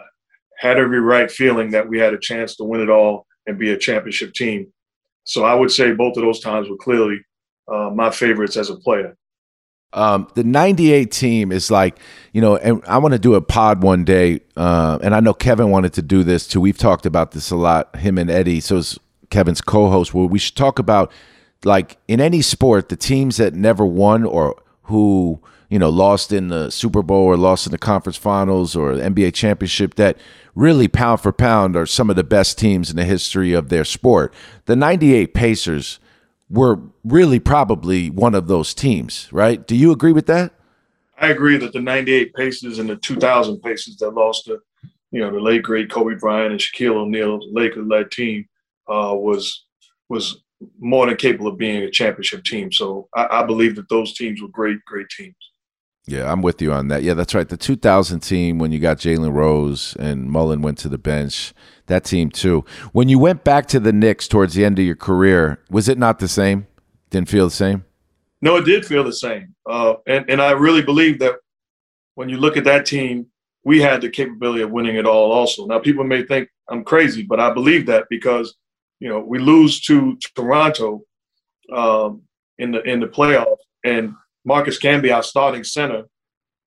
[0.57, 3.71] had every right feeling that we had a chance to win it all and be
[3.71, 4.71] a championship team.
[5.23, 7.19] So I would say both of those times were clearly
[7.71, 9.15] uh, my favorites as a player.
[9.93, 11.97] Um, the 98 team is like,
[12.33, 14.41] you know, and I want to do a pod one day.
[14.55, 16.59] Uh, and I know Kevin wanted to do this too.
[16.59, 18.59] We've talked about this a lot, him and Eddie.
[18.59, 18.99] So it's
[19.29, 21.11] Kevin's co host, where we should talk about,
[21.63, 26.47] like, in any sport, the teams that never won or who, you know, lost in
[26.47, 30.17] the Super Bowl or lost in the conference finals or NBA championship that
[30.55, 33.85] really pound for pound are some of the best teams in the history of their
[33.85, 34.33] sport.
[34.65, 35.99] The 98 Pacers
[36.49, 39.65] were really probably one of those teams, right?
[39.67, 40.53] Do you agree with that?
[41.19, 44.59] I agree that the 98 Pacers and the 2000 Pacers that lost to,
[45.11, 48.47] you know, the late great Kobe Bryant and Shaquille O'Neal, Lakers-led team,
[48.87, 49.65] uh, was
[50.09, 50.41] was
[50.79, 52.71] more than capable of being a championship team.
[52.71, 55.35] So I, I believe that those teams were great, great teams.
[56.07, 57.03] Yeah, I'm with you on that.
[57.03, 57.47] Yeah, that's right.
[57.47, 61.53] The 2000 team, when you got Jalen Rose and Mullin went to the bench,
[61.87, 62.63] that team too.
[62.93, 65.97] When you went back to the Knicks towards the end of your career, was it
[65.97, 66.65] not the same?
[67.09, 67.83] Didn't feel the same?
[68.41, 69.53] No, it did feel the same.
[69.69, 71.35] Uh, and, and I really believe that
[72.15, 73.27] when you look at that team,
[73.65, 75.65] we had the capability of winning it all also.
[75.65, 78.55] Now, people may think I'm crazy, but I believe that because,
[79.01, 81.01] you know, we lose to Toronto
[81.73, 82.21] um,
[82.59, 84.13] in the in the playoffs, and
[84.47, 86.05] Marcus Camby, our starting center,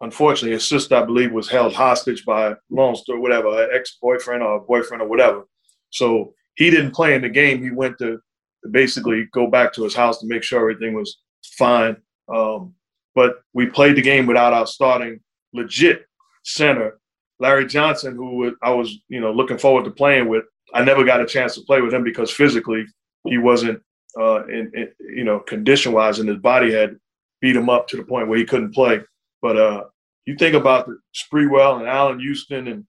[0.02, 4.60] unfortunately, his sister, I believe, was held hostage by long story, whatever, ex boyfriend or
[4.60, 5.44] boyfriend or whatever.
[5.88, 7.62] So he didn't play in the game.
[7.62, 8.18] He went to,
[8.62, 11.20] to basically go back to his house to make sure everything was
[11.56, 11.96] fine.
[12.28, 12.74] Um,
[13.14, 15.18] but we played the game without our starting
[15.54, 16.04] legit
[16.44, 17.00] center,
[17.38, 20.44] Larry Johnson, who I was, you know, looking forward to playing with.
[20.74, 22.84] I never got a chance to play with him because physically
[23.24, 23.80] he wasn't,
[24.20, 26.98] uh, in, in you know, condition wise, and his body had
[27.40, 29.00] beat him up to the point where he couldn't play.
[29.42, 29.84] But uh,
[30.26, 32.84] you think about the Sprewell and Allan Houston, and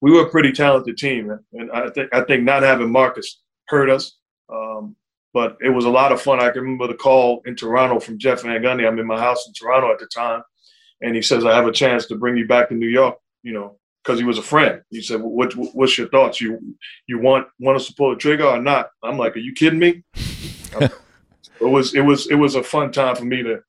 [0.00, 1.36] we were a pretty talented team.
[1.52, 4.18] And I think I think not having Marcus hurt us.
[4.52, 4.96] Um,
[5.34, 6.40] but it was a lot of fun.
[6.40, 8.86] I can remember the call in Toronto from Jeff Van Gundy.
[8.86, 10.42] I'm in my house in Toronto at the time,
[11.00, 13.54] and he says, "I have a chance to bring you back to New York." You
[13.54, 14.82] know, because he was a friend.
[14.90, 16.40] He said, what, "What's your thoughts?
[16.40, 16.76] You
[17.06, 19.78] you want want us to pull the trigger or not?" I'm like, "Are you kidding
[19.78, 20.04] me?"
[21.62, 23.60] it was it was it was a fun time for me to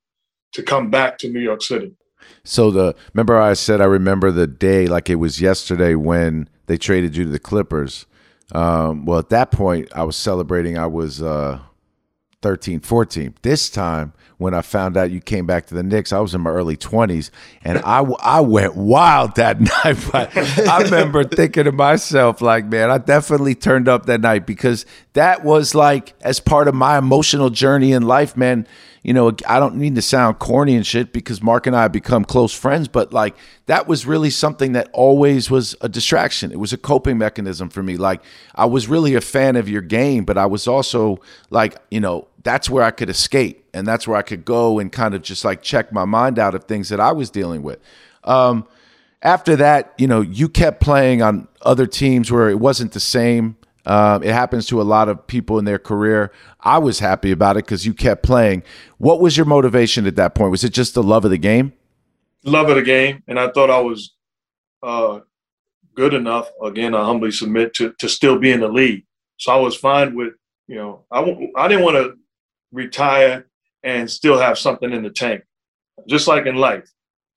[0.54, 1.96] to come back to New York City.
[2.44, 6.78] So the remember I said I remember the day like it was yesterday when they
[6.78, 8.06] traded you to the Clippers.
[8.52, 10.78] Um, well, at that point, I was celebrating.
[10.78, 11.60] I was uh,
[12.42, 13.36] 13, 14.
[13.42, 16.42] This time, when I found out you came back to the Knicks, I was in
[16.42, 17.32] my early 20s,
[17.64, 19.98] and I, I went wild that night.
[20.12, 24.86] But I remember thinking to myself, like, man, I definitely turned up that night because
[25.14, 28.68] that was like as part of my emotional journey in life, man
[29.04, 31.92] you know, I don't mean to sound corny and shit because Mark and I have
[31.92, 36.54] become close friends, but like that was really something that always was a distraction.
[36.54, 37.98] It was a coping mechanism for me.
[37.98, 38.24] Like
[38.56, 42.28] I was really a fan of your game, but I was also like, you know,
[42.44, 45.44] that's where I could escape and that's where I could go and kind of just
[45.44, 47.80] like check my mind out of things that I was dealing with.
[48.24, 48.68] Um,
[49.22, 53.56] after that, you know, you kept playing on other teams where it wasn't the same.
[53.86, 56.32] Um, it happens to a lot of people in their career.
[56.60, 58.64] I was happy about it because you kept playing.
[58.98, 60.52] What was your motivation at that point?
[60.52, 61.74] Was it just the love of the game?
[62.46, 64.14] Love of the game, and I thought I was
[64.82, 65.22] uh,
[65.96, 66.50] good enough.
[66.62, 69.06] Again, I humbly submit to to still be in the league.
[69.38, 70.34] So I was fine with
[70.68, 72.18] you know I w- I didn't want to
[72.74, 73.48] retire
[73.84, 75.44] and still have something in the tank.
[76.08, 76.90] Just like in life,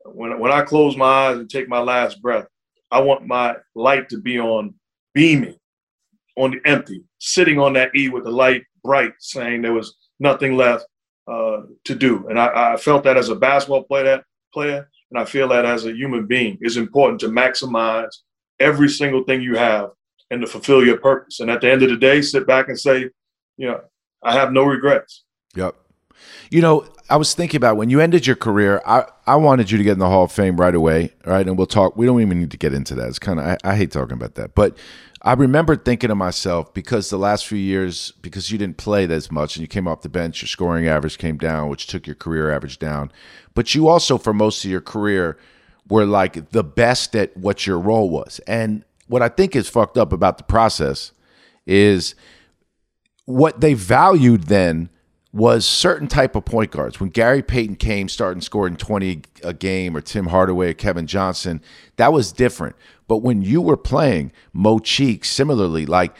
[0.04, 2.46] when when I close my eyes and take my last breath,
[2.90, 4.74] I want my light to be on
[5.14, 5.56] beaming
[6.36, 10.56] on the empty, sitting on that E with the light bright, saying there was nothing
[10.56, 10.86] left
[11.26, 12.26] uh, to do.
[12.28, 14.22] And I, I, felt that as a basketball player,
[14.52, 18.14] player, and I feel that as a human being, it's important to maximize
[18.60, 19.90] every single thing you have
[20.30, 21.40] and to fulfill your purpose.
[21.40, 23.10] And at the end of the day, sit back and say,
[23.56, 23.80] you know,
[24.22, 25.24] I have no regrets.
[25.56, 25.74] Yep.
[26.50, 28.82] You know, I was thinking about when you ended your career.
[28.86, 31.46] I, I wanted you to get in the Hall of Fame right away, right?
[31.46, 31.96] And we'll talk.
[31.96, 33.08] We don't even need to get into that.
[33.08, 34.76] It's kind of I, I hate talking about that, but
[35.22, 39.30] I remember thinking to myself because the last few years, because you didn't play as
[39.30, 42.14] much and you came off the bench, your scoring average came down, which took your
[42.14, 43.10] career average down.
[43.54, 45.38] But you also, for most of your career,
[45.88, 48.40] were like the best at what your role was.
[48.46, 51.12] And what I think is fucked up about the process
[51.66, 52.14] is
[53.24, 54.90] what they valued then
[55.36, 56.98] was certain type of point guards.
[56.98, 61.60] When Gary Payton came, starting scoring 20 a game, or Tim Hardaway or Kevin Johnson,
[61.96, 62.74] that was different.
[63.06, 66.16] But when you were playing Mo Cheeks, similarly, like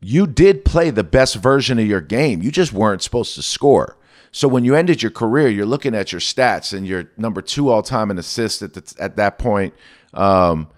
[0.00, 2.42] you did play the best version of your game.
[2.42, 3.98] You just weren't supposed to score.
[4.32, 7.68] So when you ended your career, you're looking at your stats and you're number two
[7.68, 9.74] all time in assists at, the, at that point.
[10.14, 10.68] Um,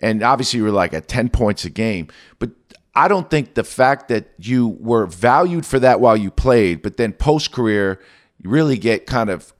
[0.00, 2.08] and obviously you were like at 10 points a game.
[2.38, 2.61] But
[2.94, 6.96] I don't think the fact that you were valued for that while you played, but
[6.98, 8.00] then post career,
[8.38, 9.52] you really get kind of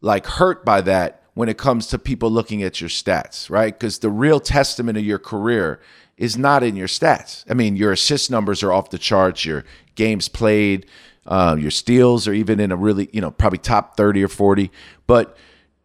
[0.00, 3.78] like hurt by that when it comes to people looking at your stats, right?
[3.78, 5.80] Because the real testament of your career
[6.18, 7.44] is not in your stats.
[7.48, 10.86] I mean, your assist numbers are off the charts, your games played,
[11.26, 14.70] uh, your steals are even in a really, you know, probably top 30 or 40.
[15.06, 15.36] But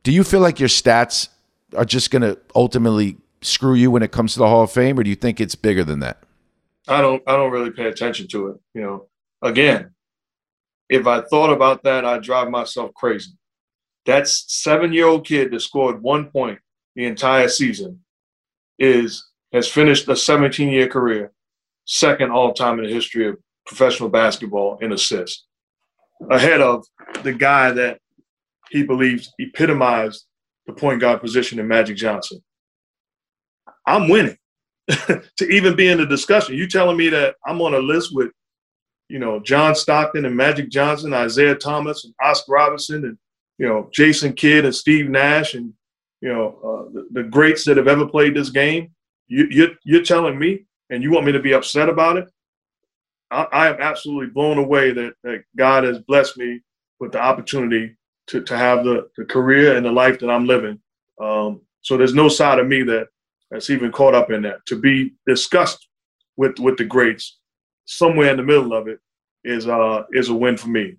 [0.03, 1.30] do you feel like your stats
[1.75, 4.99] are just going to ultimately screw you when it comes to the Hall of Fame,
[4.99, 6.23] or do you think it's bigger than that?
[6.88, 8.58] I don't I don't really pay attention to it.
[8.73, 9.08] You know,
[9.41, 9.91] again,
[10.89, 13.32] if I thought about that, I'd drive myself crazy.
[14.06, 16.60] That seven year old kid that scored one point
[16.95, 18.00] the entire season
[18.80, 21.32] is has finished a 17 year career,
[21.86, 25.45] second all time in the history of professional basketball in assists,
[26.30, 26.86] ahead of
[27.23, 28.00] the guy that
[28.69, 30.26] he believes epitomized
[30.65, 32.41] the point guard position in Magic Johnson.
[33.86, 34.38] I'm winning.
[35.38, 36.56] to even be in the discussion.
[36.56, 38.32] You telling me that I'm on a list with,
[39.10, 43.17] you know, John Stockton and Magic Johnson, Isiah Thomas and Oscar Robertson and,
[43.58, 45.73] you know, Jason Kidd and Steve Nash and,
[46.21, 48.91] you know, uh, the, the, greats that have ever played this game.
[49.28, 52.30] You, you're, you're telling me and you want me to be upset about it?
[53.30, 56.62] I, I am absolutely blown away that, that God has blessed me
[57.00, 57.97] with the opportunity
[58.28, 60.80] to, to have the, the career and the life that I'm living.
[61.21, 63.08] Um, so there's no side of me that
[63.51, 64.65] that's even caught up in that.
[64.67, 65.88] To be discussed
[66.36, 67.38] with with the greats,
[67.86, 68.99] somewhere in the middle of it,
[69.43, 70.97] is uh is a win for me.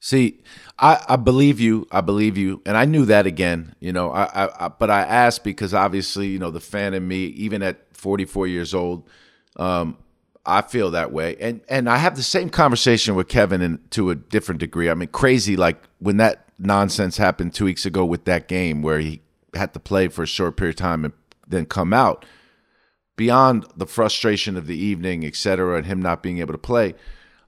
[0.00, 0.42] See,
[0.78, 1.86] I, I believe you.
[1.90, 3.74] I believe you, and I knew that again.
[3.80, 7.08] You know, I, I, I but I asked because obviously, you know, the fan in
[7.08, 9.08] me, even at 44 years old,
[9.56, 9.96] um,
[10.44, 14.10] I feel that way, and and I have the same conversation with Kevin, and to
[14.10, 14.90] a different degree.
[14.90, 18.98] I mean, crazy like when that nonsense happened two weeks ago with that game where
[18.98, 19.22] he
[19.54, 21.14] had to play for a short period of time and
[21.46, 22.24] then come out
[23.16, 26.94] beyond the frustration of the evening, et cetera, and him not being able to play.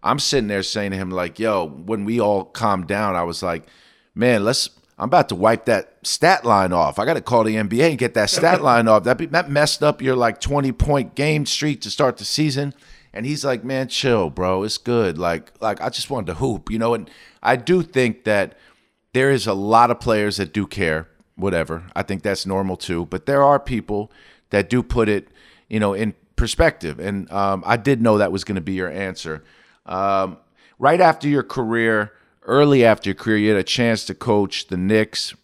[0.02, 3.42] I'm sitting there saying to him, like, yo, when we all calmed down, I was
[3.42, 3.66] like,
[4.14, 6.98] man, let's, I'm about to wipe that stat line off.
[6.98, 9.04] I got to call the NBA and get that stat line off.
[9.04, 12.72] That, be, that messed up your like 20 point game streak to start the season.
[13.12, 14.62] And he's like, man, chill, bro.
[14.62, 15.18] It's good.
[15.18, 16.94] Like, like I just wanted to hoop, you know?
[16.94, 17.10] And
[17.42, 18.56] I do think that
[19.12, 21.84] there is a lot of players that do care whatever.
[21.94, 23.06] I think that's normal too.
[23.06, 24.10] But there are people
[24.50, 25.28] that do put it,
[25.68, 26.98] you know, in perspective.
[26.98, 29.44] And um, I did know that was going to be your answer.
[29.86, 30.38] Um,
[30.78, 34.76] right after your career, early after your career, you had a chance to coach the
[34.76, 35.34] Knicks.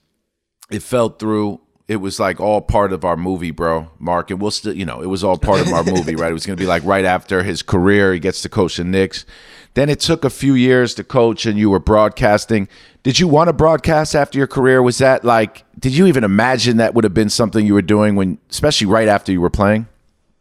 [0.71, 1.61] It fell through.
[1.89, 4.31] It was like all part of our movie, bro, Mark.
[4.31, 6.31] And we'll still, you know, it was all part of our movie, right?
[6.31, 8.85] It was going to be like right after his career, he gets to coach the
[8.85, 9.27] Knicks.
[9.75, 12.69] Then it took a few years to coach, and you were broadcasting.
[13.03, 14.83] Did you want to broadcast after your career?
[14.83, 18.15] Was that like, did you even imagine that would have been something you were doing
[18.15, 19.87] when, especially right after you were playing?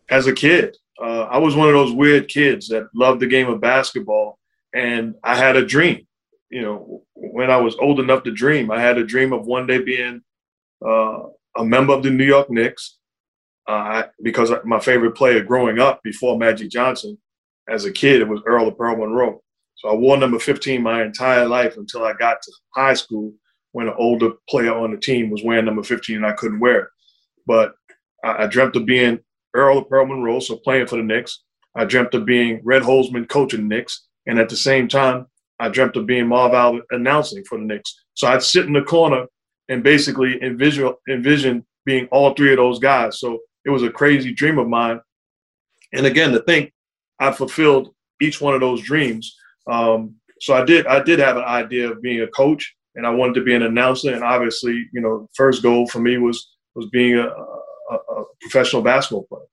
[0.09, 3.47] As a kid, uh, I was one of those weird kids that loved the game
[3.47, 4.37] of basketball,
[4.75, 6.05] and I had a dream.
[6.49, 9.65] You know, when I was old enough to dream, I had a dream of one
[9.65, 10.21] day being
[10.85, 11.19] uh,
[11.55, 12.97] a member of the New York Knicks.
[13.67, 17.17] Uh, because my favorite player growing up before Magic Johnson
[17.67, 19.41] as a kid, it was Earl of Pearl Monroe.
[19.75, 23.33] So I wore number 15 my entire life until I got to high school
[23.71, 26.81] when an older player on the team was wearing number 15 and I couldn't wear
[26.81, 26.87] it.
[27.47, 27.73] But
[28.23, 29.19] I, I dreamt of being
[29.53, 31.43] Earl of Pearl Monroe, so playing for the Knicks.
[31.75, 34.07] I dreamt of being Red Holzman coaching the Knicks.
[34.27, 35.25] And at the same time,
[35.59, 38.03] I dreamt of being Marv Albert announcing for the Knicks.
[38.13, 39.25] So I'd sit in the corner
[39.69, 43.19] and basically envision, envision being all three of those guys.
[43.19, 44.99] So it was a crazy dream of mine.
[45.93, 46.71] And again, to think
[47.21, 49.37] I fulfilled each one of those dreams.
[49.67, 53.11] Um, so I did I did have an idea of being a coach, and I
[53.11, 54.13] wanted to be an announcer.
[54.13, 58.81] And obviously, you know, first goal for me was was being a, a, a professional
[58.81, 59.43] basketball player.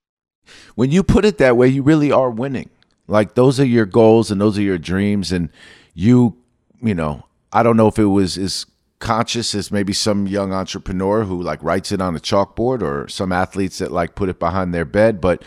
[0.76, 2.70] When you put it that way, you really are winning.
[3.06, 5.50] Like those are your goals and those are your dreams, and
[5.92, 6.36] you
[6.80, 8.64] you know, I don't know if it was as
[8.98, 13.30] conscious as maybe some young entrepreneur who like writes it on a chalkboard or some
[13.30, 15.42] athletes that like put it behind their bed, but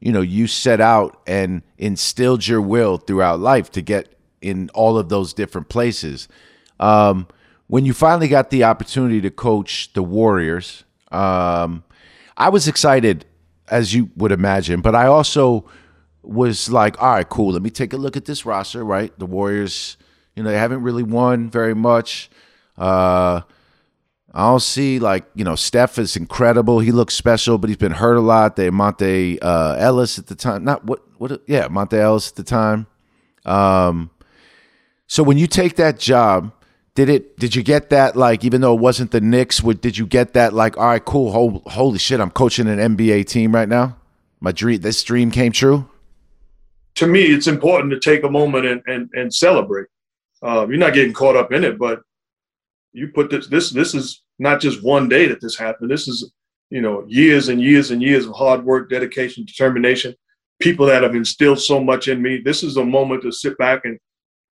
[0.00, 4.98] you know, you set out and instilled your will throughout life to get in all
[4.98, 6.28] of those different places.
[6.78, 7.26] Um,
[7.68, 11.82] when you finally got the opportunity to coach the Warriors, um,
[12.36, 13.24] I was excited,
[13.68, 15.68] as you would imagine, but I also
[16.22, 17.52] was like, all right, cool.
[17.52, 18.84] Let me take a look at this roster.
[18.84, 19.96] Right, the Warriors,
[20.34, 22.30] you know, they haven't really won very much.
[22.76, 23.40] Uh,
[24.36, 26.80] I don't see like you know Steph is incredible.
[26.80, 28.56] He looks special, but he's been hurt a lot.
[28.56, 32.42] They Monta uh, Ellis at the time, not what what yeah Monta Ellis at the
[32.42, 32.86] time.
[33.46, 34.10] Um,
[35.06, 36.52] so when you take that job,
[36.94, 37.38] did it?
[37.38, 39.60] Did you get that like even though it wasn't the Knicks?
[39.60, 43.54] Did you get that like all right, cool, holy shit, I'm coaching an NBA team
[43.54, 43.96] right now.
[44.40, 45.88] My dream, this dream came true.
[46.96, 49.86] To me, it's important to take a moment and and, and celebrate.
[50.42, 52.02] Uh, you're not getting caught up in it, but
[52.92, 55.90] you put this this this is not just one day that this happened.
[55.90, 56.32] This is
[56.70, 60.14] you know years and years and years of hard work, dedication, determination.
[60.60, 62.38] People that have instilled so much in me.
[62.38, 63.98] This is a moment to sit back and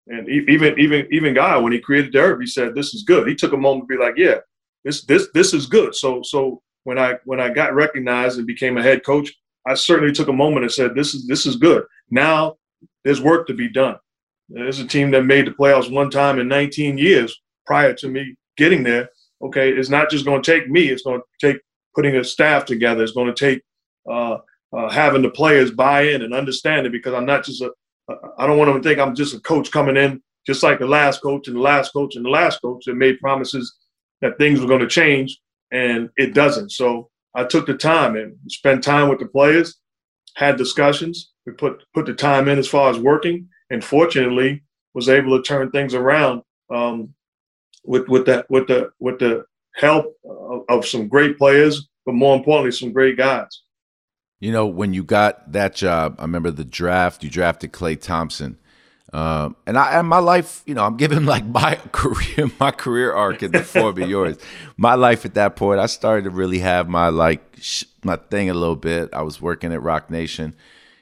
[0.07, 3.27] and even even even God, when he created Derby, he said this is good.
[3.27, 4.35] He took a moment to be like, yeah,
[4.83, 5.95] this this this is good.
[5.95, 9.33] So so when I when I got recognized and became a head coach,
[9.65, 11.85] I certainly took a moment and said this is this is good.
[12.11, 12.55] Now
[13.03, 13.97] there's work to be done.
[14.47, 18.35] There's a team that made the playoffs one time in 19 years prior to me
[18.57, 19.09] getting there.
[19.45, 20.87] Okay, it's not just going to take me.
[20.87, 21.61] It's going to take
[21.95, 23.03] putting a staff together.
[23.03, 23.61] It's going to take
[24.09, 24.37] uh,
[24.75, 27.71] uh, having the players buy in and understand it because I'm not just a.
[28.37, 30.85] I don't want them to think I'm just a coach coming in just like the
[30.85, 33.75] last coach and the last coach and the last coach that made promises
[34.21, 35.39] that things were going to change
[35.71, 36.71] and it doesn't.
[36.71, 39.75] So I took the time and spent time with the players,
[40.35, 41.31] had discussions.
[41.45, 45.43] We put put the time in as far as working, and fortunately was able to
[45.43, 46.41] turn things around
[46.73, 47.13] um,
[47.85, 52.35] with with that with the with the help of, of some great players, but more
[52.35, 53.61] importantly, some great guys.
[54.39, 57.23] You know, when you got that job, I remember the draft.
[57.23, 58.57] You drafted Klay Thompson,
[59.13, 60.61] um, and I and my life.
[60.65, 64.37] You know, I'm giving like my career, my career arc in the form of yours.
[64.77, 68.49] My life at that point, I started to really have my like sh- my thing
[68.49, 69.13] a little bit.
[69.13, 70.55] I was working at Roc Nation,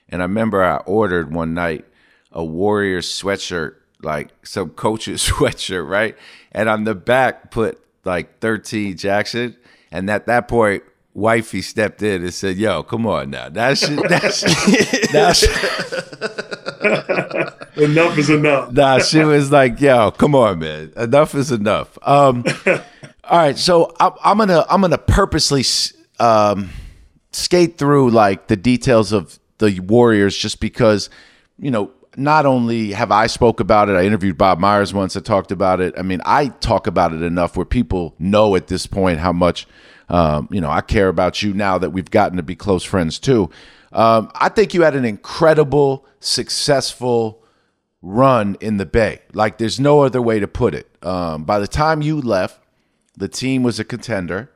[0.09, 1.85] and I remember I ordered one night
[2.31, 6.17] a Warriors sweatshirt like some coach's sweatshirt, right?
[6.51, 9.55] And on the back put like 13 Jackson.
[9.91, 10.83] And at that point,
[11.13, 13.49] wifey stepped in and said, "Yo, come on now.
[13.49, 14.41] That's that's
[15.11, 15.43] that's
[17.77, 20.91] enough is enough." Nah, she was like, "Yo, come on, man.
[20.97, 22.43] Enough is enough." Um,
[23.23, 25.63] all right, so I'm, I'm gonna I'm gonna purposely
[26.19, 26.69] um,
[27.31, 31.09] skate through like the details of the Warriors just because
[31.59, 35.15] you know not only have I spoke about it, I interviewed Bob Myers once.
[35.15, 35.93] I talked about it.
[35.97, 39.67] I mean, I talk about it enough where people know at this point how much
[40.09, 41.53] um, you know I care about you.
[41.53, 43.49] Now that we've gotten to be close friends too,
[43.91, 47.43] um, I think you had an incredible, successful
[48.01, 49.21] run in the Bay.
[49.33, 50.89] Like there's no other way to put it.
[51.01, 52.59] Um, by the time you left,
[53.15, 54.51] the team was a contender.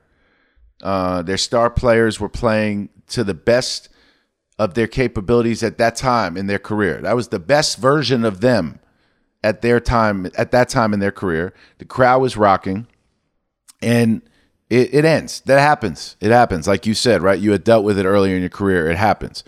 [0.81, 3.89] Uh, their star players were playing to the best
[4.59, 6.99] of their capabilities at that time in their career.
[7.01, 8.79] That was the best version of them
[9.43, 11.53] at their time at that time in their career.
[11.77, 12.87] The crowd was rocking,
[13.81, 14.21] and
[14.69, 15.41] it, it ends.
[15.41, 16.17] That happens.
[16.19, 16.67] It happens.
[16.67, 17.39] Like you said, right?
[17.39, 18.89] You had dealt with it earlier in your career.
[18.89, 19.43] It happens.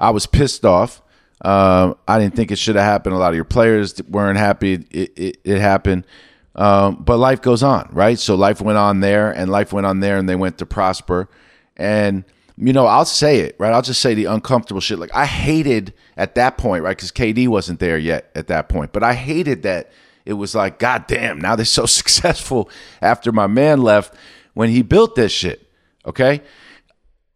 [0.00, 1.02] I was pissed off.
[1.42, 3.14] Um, I didn't think it should have happened.
[3.14, 4.72] A lot of your players weren't happy.
[4.90, 6.06] It, it, it happened.
[6.54, 8.18] Um, but life goes on, right?
[8.18, 11.28] So life went on there, and life went on there, and they went to prosper.
[11.76, 12.24] And
[12.58, 13.72] you know, I'll say it, right?
[13.72, 14.98] I'll just say the uncomfortable shit.
[14.98, 16.96] Like I hated at that point, right?
[16.96, 19.90] Because KD wasn't there yet at that point, but I hated that
[20.24, 22.70] it was like, God damn, now they're so successful
[23.02, 24.14] after my man left
[24.54, 25.70] when he built this shit.
[26.06, 26.40] Okay,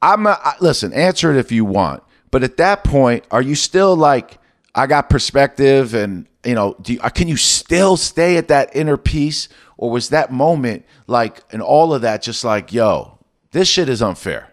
[0.01, 0.93] I'm a, I, listen.
[0.93, 4.39] Answer it if you want, but at that point, are you still like,
[4.75, 8.75] I got perspective, and you know, do you, uh, can you still stay at that
[8.75, 13.19] inner peace, or was that moment like, and all of that just like, yo,
[13.51, 14.51] this shit is unfair?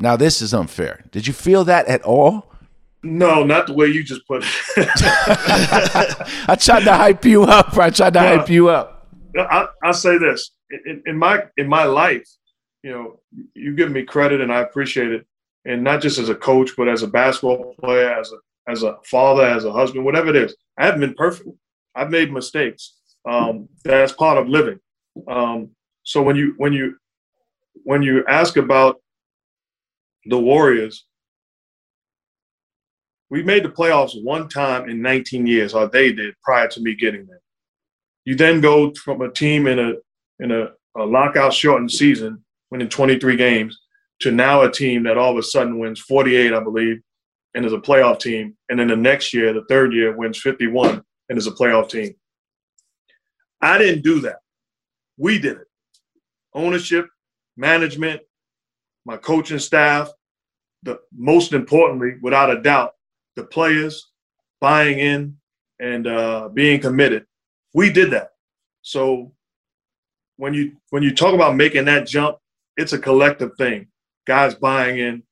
[0.00, 1.04] Now this is unfair.
[1.10, 2.46] Did you feel that at all?
[3.02, 4.48] No, not the way you just put it.
[6.48, 7.76] I tried to hype you up.
[7.76, 9.08] I tried to hype you up.
[9.38, 12.28] I, I say this in, in, my in my life,
[12.82, 13.20] you know,
[13.54, 15.26] you give me credit and I appreciate it,
[15.64, 18.36] and not just as a coach, but as a basketball player, as a
[18.70, 20.54] as a father, as a husband, whatever it is.
[20.78, 21.48] I haven't been perfect.
[21.94, 22.94] I've made mistakes.
[23.28, 24.78] Um, that's part of living.
[25.28, 25.70] Um,
[26.04, 26.96] so when you when you
[27.84, 29.00] when you ask about
[30.26, 31.06] the Warriors,
[33.30, 36.94] we made the playoffs one time in 19 years, or they did prior to me
[36.94, 37.40] getting there.
[38.24, 39.94] You then go from a team in a
[40.40, 43.78] in a, a lockout shortened season, winning 23 games,
[44.20, 47.00] to now a team that all of a sudden wins 48, I believe,
[47.54, 48.56] and is a playoff team.
[48.68, 52.14] And then the next year, the third year, wins 51 and is a playoff team.
[53.60, 54.38] I didn't do that.
[55.18, 55.66] We did it.
[56.54, 57.08] Ownership,
[57.56, 58.22] management,
[59.04, 60.10] my coaching staff,
[60.82, 62.94] the most importantly, without a doubt,
[63.36, 64.10] the players
[64.60, 65.36] buying in
[65.78, 67.26] and uh, being committed.
[67.74, 68.30] We did that.
[68.82, 69.32] So
[70.36, 72.38] when you when you talk about making that jump,
[72.76, 73.88] it's a collective thing.
[74.26, 75.22] Guys buying in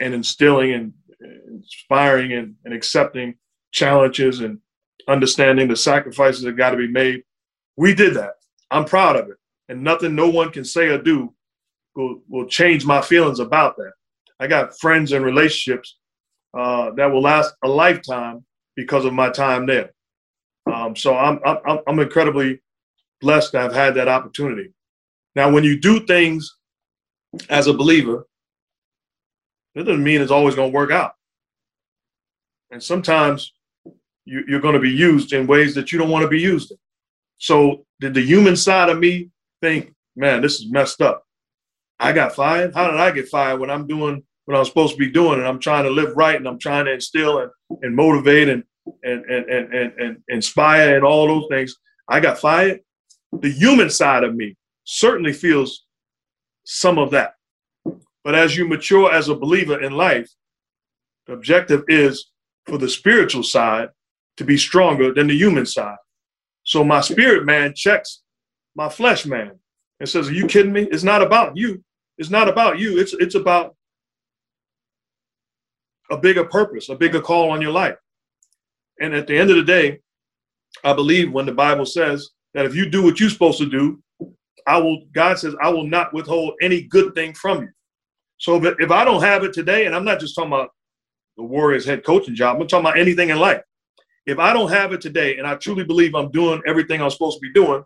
[0.00, 0.92] and instilling and
[1.48, 3.36] inspiring and, and accepting
[3.72, 4.58] challenges and
[5.08, 7.22] understanding the sacrifices that got to be made.
[7.76, 8.34] We did that.
[8.70, 9.36] I'm proud of it.
[9.68, 11.34] And nothing no one can say or do
[11.94, 13.92] will, will change my feelings about that.
[14.40, 15.96] I got friends and relationships
[16.56, 18.44] uh, that will last a lifetime
[18.76, 19.90] because of my time there.
[20.72, 22.60] Um, so I'm, I'm, I'm incredibly
[23.20, 24.72] blessed to have had that opportunity.
[25.34, 26.56] Now, when you do things
[27.48, 28.26] as a believer,
[29.74, 31.12] it doesn't mean it's always going to work out.
[32.70, 33.52] And sometimes
[34.24, 36.70] you, are going to be used in ways that you don't want to be used
[36.70, 36.76] in.
[37.38, 39.30] So, did the human side of me
[39.62, 41.24] think, man, this is messed up?
[42.00, 42.74] I got fired.
[42.74, 45.48] How did I get fired when I'm doing what I'm supposed to be doing and
[45.48, 47.50] I'm trying to live right and I'm trying to instill and,
[47.82, 48.62] and motivate and,
[49.02, 51.76] and, and, and, and, and inspire and all those things?
[52.08, 52.80] I got fired.
[53.40, 55.84] The human side of me certainly feels
[56.64, 57.34] some of that.
[58.24, 60.30] But as you mature as a believer in life,
[61.26, 62.30] the objective is
[62.66, 63.88] for the spiritual side
[64.38, 65.96] to be stronger than the human side.
[66.64, 68.22] So my spirit man checks
[68.74, 69.58] my flesh man
[70.00, 70.82] and says, Are you kidding me?
[70.90, 71.82] It's not about you.
[72.18, 72.98] It's not about you.
[72.98, 73.74] It's it's about
[76.10, 77.96] a bigger purpose, a bigger call on your life.
[79.00, 80.00] And at the end of the day,
[80.84, 84.02] I believe when the Bible says that if you do what you're supposed to do,
[84.66, 87.68] I will, God says, I will not withhold any good thing from you.
[88.38, 90.70] So if, if I don't have it today, and I'm not just talking about
[91.36, 93.62] the Warriors head coaching job, I'm talking about anything in life.
[94.26, 97.38] If I don't have it today, and I truly believe I'm doing everything I'm supposed
[97.38, 97.82] to be doing,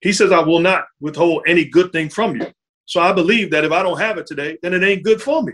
[0.00, 2.46] he says, I will not withhold any good thing from you.
[2.86, 5.42] So I believe that if I don't have it today, then it ain't good for
[5.42, 5.52] me.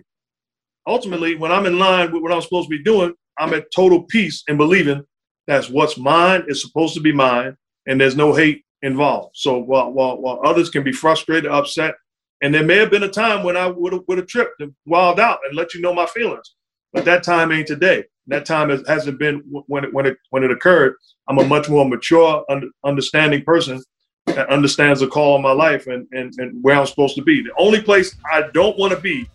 [0.86, 4.04] Ultimately, when I'm in line with what I'm supposed to be doing, I'm at total
[4.04, 5.02] peace and believing
[5.46, 7.56] that's what's mine is supposed to be mine,
[7.86, 9.36] and there's no hate involved.
[9.36, 11.94] So while, while, while others can be frustrated, upset,
[12.42, 14.74] and there may have been a time when I would have, would have tripped and
[14.84, 16.54] wild out and let you know my feelings,
[16.92, 18.04] but that time ain't today.
[18.28, 20.94] That time has, hasn't been when it, when it when it occurred.
[21.28, 23.82] I'm a much more mature, under, understanding person
[24.26, 27.42] that understands the call of my life and, and, and where I'm supposed to be.
[27.42, 29.28] The only place I don't want to be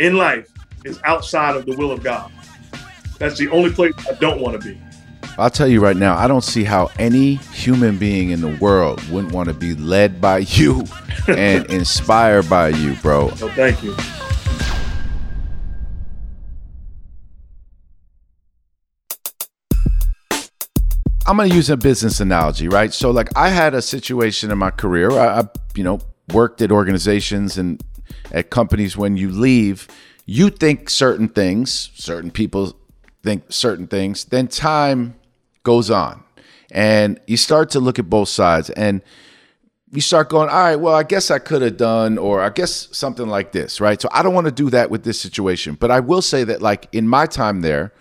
[0.00, 0.50] in life
[0.84, 2.32] is outside of the will of God.
[3.18, 4.80] That's the only place I don't want to be.
[5.38, 9.02] I'll tell you right now, I don't see how any human being in the world
[9.08, 10.84] wouldn't want to be led by you
[11.28, 13.30] and inspired by you, bro.
[13.30, 13.94] Oh, thank you.
[21.24, 22.92] I'm going to use a business analogy, right?
[22.92, 25.12] So, like, I had a situation in my career.
[25.12, 25.42] I, I,
[25.76, 26.00] you know,
[26.32, 27.80] worked at organizations and
[28.32, 28.96] at companies.
[28.96, 29.86] When you leave,
[30.26, 32.76] you think certain things, certain people
[33.22, 34.24] think certain things.
[34.24, 35.14] Then time
[35.62, 36.24] goes on,
[36.72, 39.00] and you start to look at both sides, and
[39.92, 42.88] you start going, all right, well, I guess I could have done, or I guess
[42.90, 44.00] something like this, right?
[44.00, 46.60] So I don't want to do that with this situation, but I will say that,
[46.60, 47.92] like, in my time there,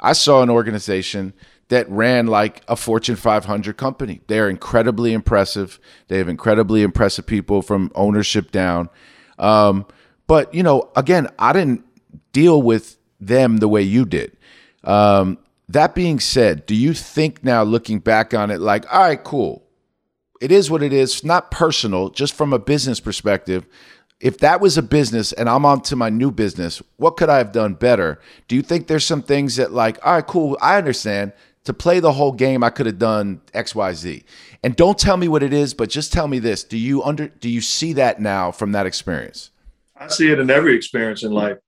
[0.00, 1.32] I saw an organization
[1.68, 4.20] that ran like a Fortune 500 company.
[4.26, 5.78] They're incredibly impressive.
[6.08, 8.88] They have incredibly impressive people from ownership down.
[9.38, 9.86] Um,
[10.26, 11.84] but you know, again, I didn't
[12.32, 14.36] deal with them the way you did.
[14.84, 15.38] Um,
[15.68, 19.64] that being said, do you think now, looking back on it, like, all right, cool,
[20.40, 23.66] it is what it is, not personal, just from a business perspective.
[24.20, 27.38] If that was a business and I'm on to my new business, what could I
[27.38, 28.18] have done better?
[28.48, 31.32] Do you think there's some things that, like, all right, cool, I understand
[31.68, 34.24] to play the whole game, I could have done X, Y, Z.
[34.64, 37.28] And don't tell me what it is, but just tell me this: Do you under
[37.28, 39.50] do you see that now from that experience?
[39.94, 41.58] I see it in every experience in life.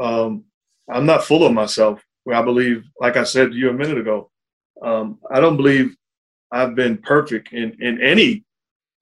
[0.00, 0.44] Um,
[0.90, 2.02] I'm not full of myself.
[2.32, 4.30] I believe, like I said to you a minute ago,
[4.82, 5.94] um, I don't believe
[6.50, 8.44] I've been perfect in in any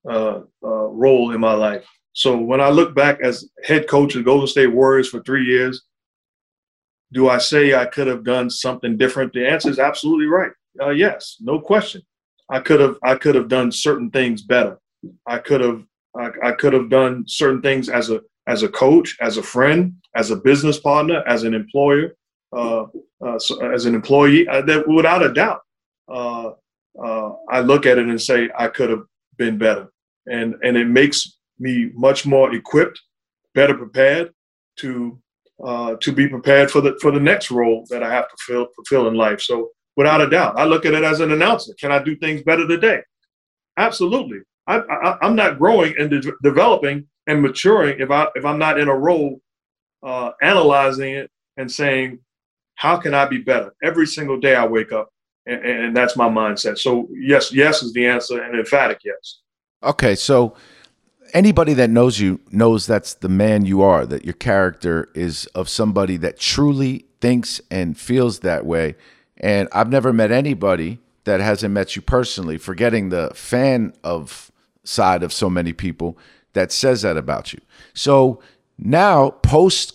[0.09, 1.87] uh, uh, role in my life.
[2.13, 5.83] So when I look back as head coach of Golden State Warriors for three years,
[7.13, 9.33] do I say I could have done something different?
[9.33, 10.53] The answer is absolutely right.
[10.81, 12.03] Uh, yes, no question.
[12.49, 14.79] I could have I could have done certain things better.
[15.27, 15.85] I could have
[16.17, 19.95] I, I could have done certain things as a as a coach, as a friend,
[20.17, 22.17] as a business partner, as an employer,
[22.53, 22.85] uh,
[23.25, 24.49] uh, so as an employee.
[24.49, 25.61] Uh, that without a doubt,
[26.13, 26.51] uh,
[27.03, 29.05] uh, I look at it and say I could have
[29.37, 29.89] been better,
[30.27, 33.01] and and it makes me much more equipped,
[33.55, 34.33] better prepared
[34.79, 35.21] to
[35.65, 38.67] uh, to be prepared for the for the next role that I have to fill,
[38.75, 39.41] fulfill in life.
[39.41, 41.75] So without a doubt, I look at it as an announcer.
[41.79, 43.01] Can I do things better today?
[43.77, 44.39] Absolutely.
[44.67, 48.79] I, I, am not growing and de- developing and maturing if I if I'm not
[48.79, 49.41] in a role
[50.03, 52.19] uh, analyzing it and saying,
[52.77, 53.75] how can I be better?
[53.83, 55.11] Every single day I wake up,
[55.47, 56.79] and, and that's my mindset.
[56.79, 59.41] So yes, yes is the answer, and emphatic yes.
[59.83, 60.55] Okay, so
[61.33, 64.07] anybody that knows you knows that's the man you are.
[64.07, 68.97] That your character is of somebody that truly thinks and feels that way.
[69.37, 74.51] And I've never met anybody that hasn't met you personally, forgetting the fan of
[74.85, 76.19] side of so many people
[76.53, 77.61] that says that about you.
[77.95, 78.41] So
[78.79, 79.95] now, post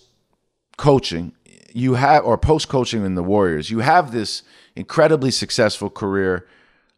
[0.76, 1.32] coaching,
[1.72, 4.42] you have, or post coaching in the Warriors, you have this
[4.74, 6.46] incredibly successful career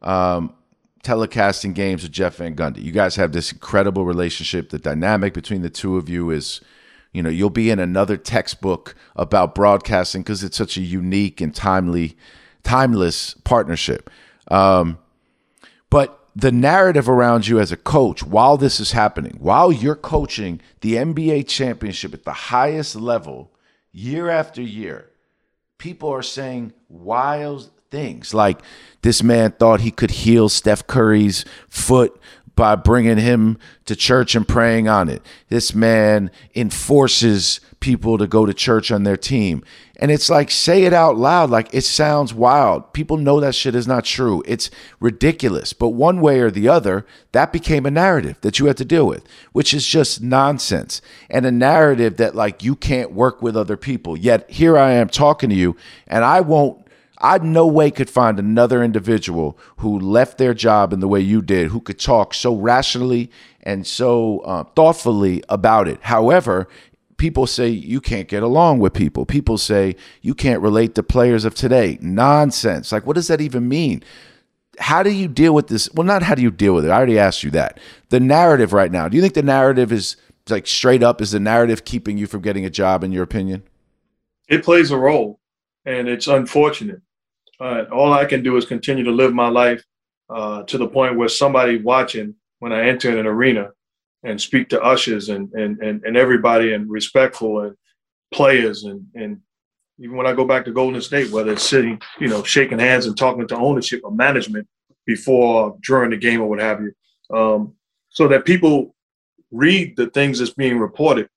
[0.03, 0.55] um,
[1.03, 2.82] telecasting games with Jeff Van Gundy.
[2.82, 4.70] You guys have this incredible relationship.
[4.70, 6.61] The dynamic between the two of you is,
[7.12, 11.55] you know, you'll be in another textbook about broadcasting because it's such a unique and
[11.55, 12.16] timely,
[12.62, 14.11] timeless partnership.
[14.51, 14.99] Um,
[15.90, 20.61] but the narrative around you as a coach while this is happening, while you're coaching
[20.80, 23.51] the NBA championship at the highest level
[23.92, 25.11] year after year,
[25.78, 28.61] people are saying wild things like
[29.03, 32.18] this man thought he could heal Steph Curry's foot
[32.55, 35.22] by bringing him to church and praying on it.
[35.49, 39.62] This man enforces people to go to church on their team.
[40.01, 41.51] And it's like, say it out loud.
[41.51, 42.92] Like, it sounds wild.
[42.92, 44.42] People know that shit is not true.
[44.44, 45.72] It's ridiculous.
[45.72, 49.07] But one way or the other, that became a narrative that you had to deal
[49.07, 51.01] with, which is just nonsense.
[51.30, 54.16] And a narrative that, like, you can't work with other people.
[54.16, 55.76] Yet here I am talking to you,
[56.09, 56.84] and I won't.
[57.20, 61.42] I no way could find another individual who left their job in the way you
[61.42, 63.30] did, who could talk so rationally
[63.62, 65.98] and so uh, thoughtfully about it.
[66.02, 66.68] However,
[67.16, 69.26] people say you can't get along with people.
[69.26, 71.98] People say you can't relate to players of today.
[72.00, 72.92] Nonsense.
[72.92, 74.02] Like, what does that even mean?
[74.78, 75.92] How do you deal with this?
[75.92, 76.90] Well, not how do you deal with it.
[76.90, 77.80] I already asked you that.
[78.10, 79.08] The narrative right now.
[79.08, 80.16] Do you think the narrative is
[80.48, 81.20] like straight up?
[81.20, 83.64] Is the narrative keeping you from getting a job, in your opinion?
[84.48, 85.40] It plays a role,
[85.84, 87.02] and it's unfortunate.
[87.61, 89.82] Uh, all I can do is continue to live my life
[90.30, 93.70] uh, to the point where somebody watching when I enter an arena
[94.22, 97.76] and speak to ushers and and and, and everybody and respectful and
[98.32, 99.40] players and and
[100.00, 103.06] even when I go back to Golden State, whether it's sitting, you know, shaking hands
[103.06, 104.68] and talking to ownership or management
[105.06, 106.92] before, during the game, or what have you,
[107.36, 107.74] um,
[108.09, 108.94] so that people
[109.50, 111.28] read the things that's being reported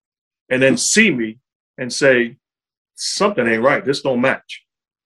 [0.49, 1.39] and then see me
[1.77, 2.37] and say
[2.95, 3.83] something ain't right.
[3.83, 4.63] This don't match.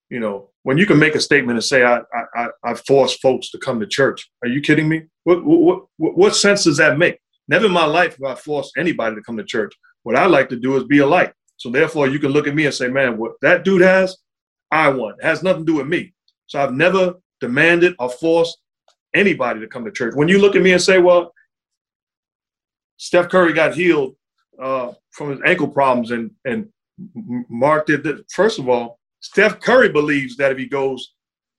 [0.09, 1.99] You know, when you can make a statement and say I
[2.35, 5.03] I I force folks to come to church, are you kidding me?
[5.23, 7.19] What what what, what sense does that make?
[7.47, 9.71] Never in my life have I forced anybody to come to church.
[10.01, 11.33] What I like to do is be a light.
[11.57, 14.17] So therefore, you can look at me and say, man, what that dude has,
[14.71, 15.19] I want.
[15.19, 16.13] It has nothing to do with me.
[16.47, 18.57] So I've never demanded or forced
[19.13, 20.15] anybody to come to church.
[20.15, 21.31] When you look at me and say, well,
[22.97, 24.15] Steph Curry got healed
[24.59, 26.69] uh, from his ankle problems and and
[27.49, 28.31] Mark did that.
[28.31, 31.13] First of all, Steph Curry believes that if he goes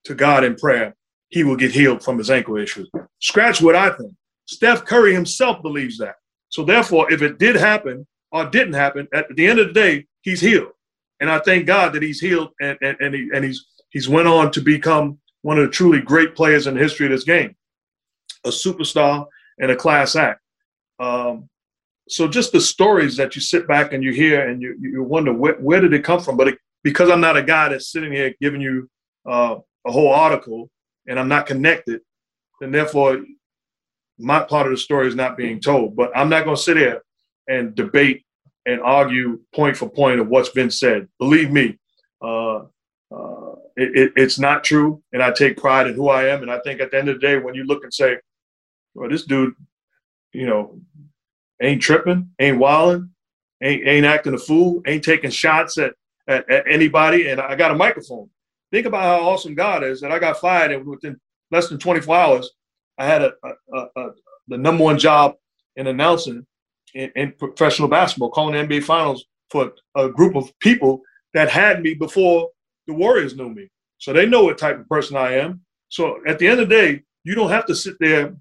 [0.05, 0.95] to God in prayer,
[1.27, 2.89] he will get healed from his ankle issues.
[3.19, 4.13] Scratch what I think.
[4.45, 6.15] Steph Curry himself believes that.
[6.47, 10.05] So therefore, if it did happen or didn't happen, at the end of the day,
[10.21, 10.71] he's healed.
[11.19, 14.29] And I thank God that he's healed and, and, and, he, and he's he's went
[14.29, 17.53] on to become one of the truly great players in the history of this game,
[18.45, 19.25] a superstar
[19.59, 20.39] and a class act.
[20.99, 21.49] Um,
[22.07, 25.33] so just the stories that you sit back and you hear and you, you wonder
[25.33, 26.37] where, where did it come from?
[26.37, 26.57] But it,
[26.87, 28.89] because I'm not a guy that's sitting here giving you
[29.25, 30.69] uh, a whole article
[31.05, 31.99] and I'm not connected,
[32.61, 33.25] and therefore
[34.17, 35.97] my part of the story is not being told.
[35.97, 37.03] But I'm not going to sit here
[37.49, 38.23] and debate
[38.65, 41.09] and argue point for point of what's been said.
[41.19, 41.77] Believe me,
[42.21, 42.59] uh,
[43.13, 46.41] uh, it, it, it's not true, and I take pride in who I am.
[46.41, 48.15] And I think at the end of the day, when you look and say,
[48.93, 49.55] "Well, this dude,
[50.31, 50.79] you know,
[51.61, 53.09] ain't tripping, ain't wilding,
[53.61, 55.93] ain't ain't acting a fool, ain't taking shots at,
[56.27, 58.29] at, at anybody," and I got a microphone.
[58.71, 61.19] Think about how awesome God is that I got fired and within
[61.51, 62.51] less than 24 hours
[62.97, 64.09] I had a, a, a,
[64.47, 65.35] the number one job
[65.75, 66.45] in announcing
[66.95, 71.01] in, in, professional basketball, calling the NBA Finals for a group of people
[71.33, 72.49] that had me before
[72.87, 73.69] the Warriors knew me.
[73.99, 75.61] So they know what type of person I am.
[75.89, 78.35] So at the end of the day, you don't have to sit there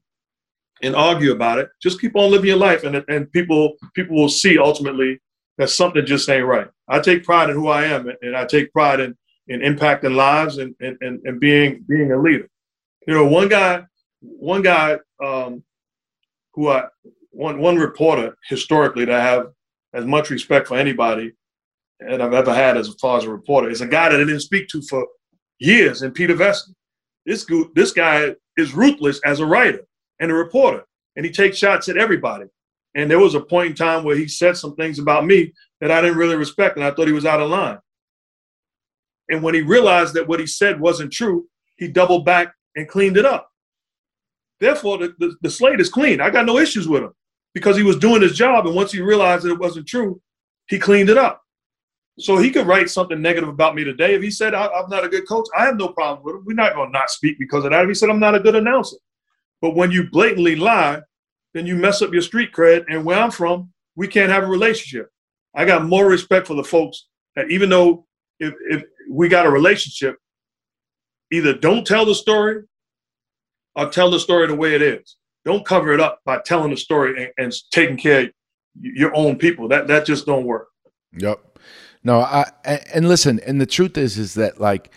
[0.82, 1.68] and argue about it.
[1.82, 5.18] Just keep on living your life, and and people people will see ultimately
[5.58, 6.68] that something just ain't right.
[6.88, 9.16] I take pride in who I am, and I take pride in
[9.48, 12.48] in impacting lives and and and, being being a leader.
[13.06, 13.84] You know, one guy,
[14.20, 15.62] one guy um,
[16.54, 16.86] who I
[17.30, 19.48] one one reporter historically that I have
[19.94, 21.32] as much respect for anybody
[22.00, 24.40] that I've ever had as far as a reporter is a guy that I didn't
[24.40, 25.06] speak to for
[25.58, 26.74] years, and Peter Vecsey.
[27.24, 29.86] This this guy is ruthless as a writer
[30.20, 30.84] and a reporter,
[31.16, 32.46] and he takes shots at everybody.
[32.96, 35.90] And there was a point in time where he said some things about me that
[35.90, 37.78] I didn't really respect, and I thought he was out of line.
[39.28, 43.18] And when he realized that what he said wasn't true, he doubled back and cleaned
[43.18, 43.50] it up.
[44.60, 46.22] Therefore, the, the, the slate is clean.
[46.22, 47.12] I got no issues with him
[47.52, 48.66] because he was doing his job.
[48.66, 50.20] And once he realized that it wasn't true,
[50.68, 51.42] he cleaned it up.
[52.18, 54.14] So he could write something negative about me today.
[54.14, 56.44] If he said I, am not a good coach, I have no problem with him.
[56.46, 57.82] We're not going to not speak because of that.
[57.82, 58.96] If he said I'm not a good announcer,
[59.60, 61.02] but when you blatantly lie,
[61.56, 62.84] then you mess up your street cred.
[62.88, 65.10] And where I'm from, we can't have a relationship.
[65.54, 68.06] I got more respect for the folks that even though
[68.38, 70.18] if, if we got a relationship,
[71.32, 72.64] either don't tell the story
[73.74, 75.16] or tell the story the way it is.
[75.46, 78.30] Don't cover it up by telling the story and, and taking care of
[78.74, 79.68] your own people.
[79.68, 80.68] That that just don't work.
[81.16, 81.58] Yep.
[82.04, 82.50] No, I
[82.92, 84.92] and listen, and the truth is is that like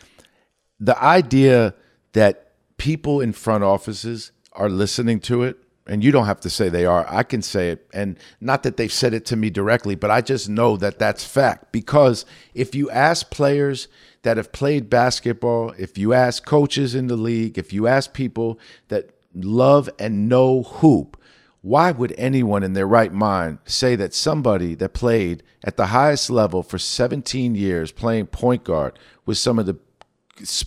[0.79, 1.75] the idea
[2.13, 5.57] that people in front offices are listening to it
[5.89, 7.03] and you don't have to say they are.
[7.09, 7.89] I can say it.
[7.91, 11.25] And not that they've said it to me directly, but I just know that that's
[11.25, 11.71] fact.
[11.71, 13.87] Because if you ask players
[14.21, 18.59] that have played basketball, if you ask coaches in the league, if you ask people
[18.89, 21.19] that love and know hoop,
[21.61, 26.29] why would anyone in their right mind say that somebody that played at the highest
[26.29, 29.77] level for 17 years playing point guard with some of the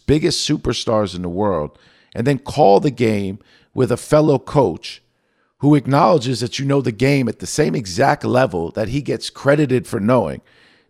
[0.04, 1.78] biggest superstars in the world
[2.12, 3.38] and then call the game
[3.72, 5.00] with a fellow coach
[5.62, 9.30] who acknowledges that you know the game at the same exact level that he gets
[9.30, 10.42] credited for knowing,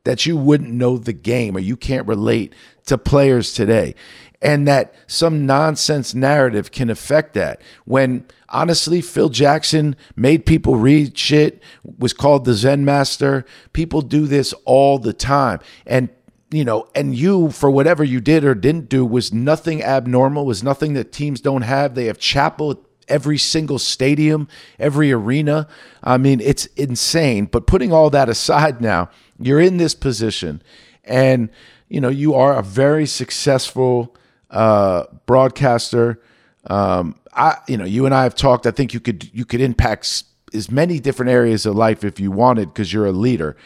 [0.04, 2.54] that you wouldn't know the game or you can't relate
[2.86, 3.94] to players today.
[4.40, 7.60] And that some nonsense narrative can affect that.
[7.84, 11.62] When honestly, Phil Jackson made people read shit,
[11.98, 13.44] was called the Zen Master.
[13.74, 15.60] People do this all the time.
[15.86, 16.08] And
[16.50, 20.62] you know, and you, for whatever you did or didn't do, was nothing abnormal, was
[20.62, 21.94] nothing that teams don't have.
[21.94, 24.48] They have chapel every single stadium,
[24.78, 25.68] every arena.
[26.02, 27.44] I mean, it's insane.
[27.46, 30.62] But putting all that aside now, you're in this position
[31.04, 31.50] and
[31.92, 34.16] you know, you are a very successful
[34.50, 36.22] uh, broadcaster.
[36.66, 38.66] Um, I, you know, you and I have talked.
[38.66, 42.30] I think you could you could impact as many different areas of life if you
[42.30, 43.58] wanted because you're a leader.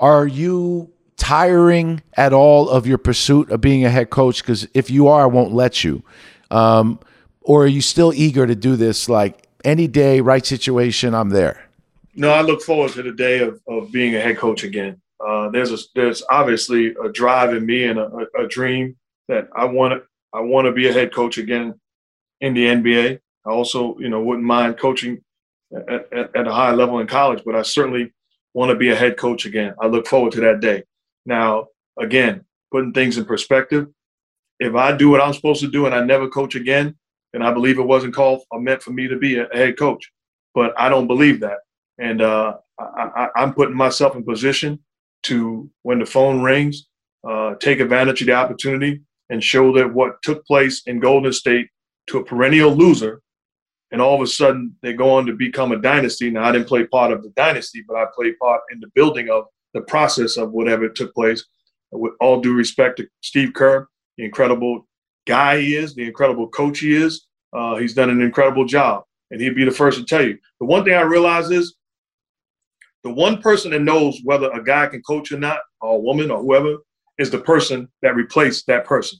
[0.00, 4.42] Are you tiring at all of your pursuit of being a head coach?
[4.42, 6.02] Because if you are, I won't let you.
[6.50, 6.98] Um,
[7.48, 9.08] or are you still eager to do this?
[9.08, 11.64] Like any day, right situation, I'm there.
[12.14, 15.00] No, I look forward to the day of, of being a head coach again.
[15.26, 18.96] Uh, there's a, there's obviously a drive in me and a, a dream
[19.28, 20.02] that I want to
[20.34, 21.74] I want to be a head coach again
[22.42, 23.18] in the NBA.
[23.46, 25.24] I also, you know, wouldn't mind coaching
[25.74, 28.12] at, at, at a high level in college, but I certainly
[28.52, 29.74] want to be a head coach again.
[29.80, 30.82] I look forward to that day.
[31.24, 31.68] Now,
[31.98, 33.86] again, putting things in perspective,
[34.60, 36.94] if I do what I'm supposed to do and I never coach again,
[37.34, 40.10] and I believe it wasn't called or meant for me to be a head coach.
[40.54, 41.58] But I don't believe that,
[41.98, 44.78] and uh, I, am putting myself in position
[45.24, 46.86] to, when the phone rings,
[47.28, 51.68] uh, take advantage of the opportunity and show that what took place in Golden State
[52.08, 53.20] to a perennial loser,
[53.92, 56.30] and all of a sudden they go on to become a dynasty.
[56.30, 59.28] Now I didn't play part of the dynasty, but I played part in the building
[59.28, 61.44] of the process of whatever took place.
[61.90, 64.87] With all due respect to Steve Kerr, the incredible
[65.28, 67.26] guy he is, the incredible coach he is.
[67.52, 70.36] Uh, he's done an incredible job, and he'd be the first to tell you.
[70.60, 71.76] The one thing I realize is
[73.04, 76.30] the one person that knows whether a guy can coach or not, or a woman
[76.30, 76.76] or whoever,
[77.18, 79.18] is the person that replaced that person.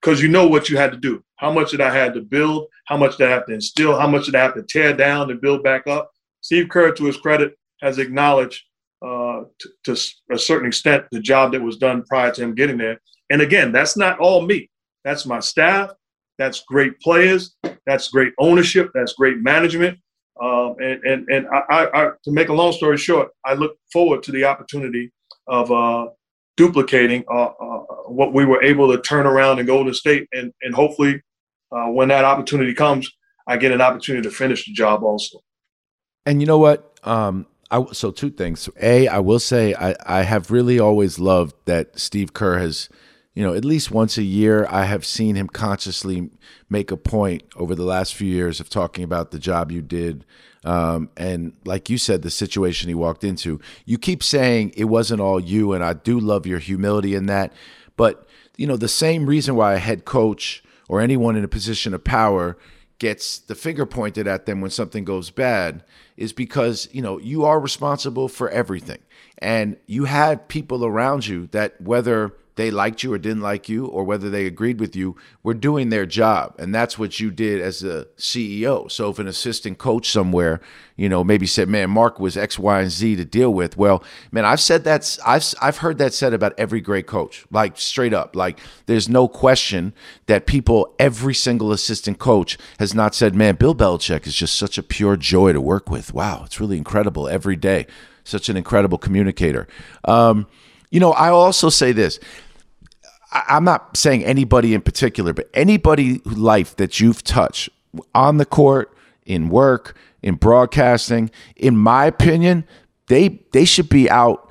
[0.00, 1.22] Because you know what you had to do.
[1.36, 2.66] How much did I have to build?
[2.86, 3.98] How much did I have to instill?
[3.98, 6.10] How much did I have to tear down and build back up?
[6.40, 8.62] Steve Kerr, to his credit, has acknowledged
[9.02, 9.96] uh, to, to
[10.30, 13.00] a certain extent the job that was done prior to him getting there.
[13.30, 14.70] And again, that's not all me.
[15.04, 15.90] That's my staff.
[16.38, 17.56] That's great players.
[17.86, 18.90] That's great ownership.
[18.94, 19.98] That's great management.
[20.40, 24.22] Um, and and and I, I, to make a long story short, I look forward
[24.24, 25.10] to the opportunity
[25.46, 26.08] of uh,
[26.56, 30.74] duplicating uh, uh, what we were able to turn around in Golden State, and and
[30.74, 31.22] hopefully,
[31.72, 33.10] uh, when that opportunity comes,
[33.46, 35.38] I get an opportunity to finish the job also.
[36.26, 36.98] And you know what?
[37.02, 38.68] Um, I, so two things.
[38.80, 42.88] A, I will say I, I have really always loved that Steve Kerr has
[43.36, 46.30] you know, at least once a year, I have seen him consciously
[46.70, 50.24] make a point over the last few years of talking about the job you did.
[50.64, 53.60] Um, and like you said, the situation he walked into.
[53.84, 57.52] You keep saying it wasn't all you, and I do love your humility in that.
[57.98, 58.26] But,
[58.56, 62.04] you know, the same reason why a head coach or anyone in a position of
[62.04, 62.56] power
[62.98, 65.84] gets the finger pointed at them when something goes bad
[66.16, 69.00] is because you know you are responsible for everything
[69.36, 73.86] and you had people around you that whether they liked you or didn't like you
[73.86, 76.54] or whether they agreed with you were doing their job.
[76.58, 80.60] And that's what you did as a ceo so if an assistant coach somewhere
[80.96, 84.02] you know maybe said man mark was x y and z to deal with well
[84.32, 88.14] man i've said that i've, I've heard that said about every great coach like straight
[88.14, 88.34] up.
[88.34, 89.92] Like there's no question
[90.26, 94.78] that people every single assistant coach has not said man bill belichick is just such
[94.78, 96.14] a pure joy to work with.
[96.14, 97.86] Wow it's really incredible every day.
[98.24, 99.68] Such an incredible communicator.
[100.04, 100.48] Um,
[100.90, 102.18] you know, I also say this
[103.32, 107.68] I'm not saying anybody in particular, but anybody life that you've touched
[108.14, 112.64] on the court, in work, in broadcasting, in my opinion,
[113.08, 114.50] they they should be out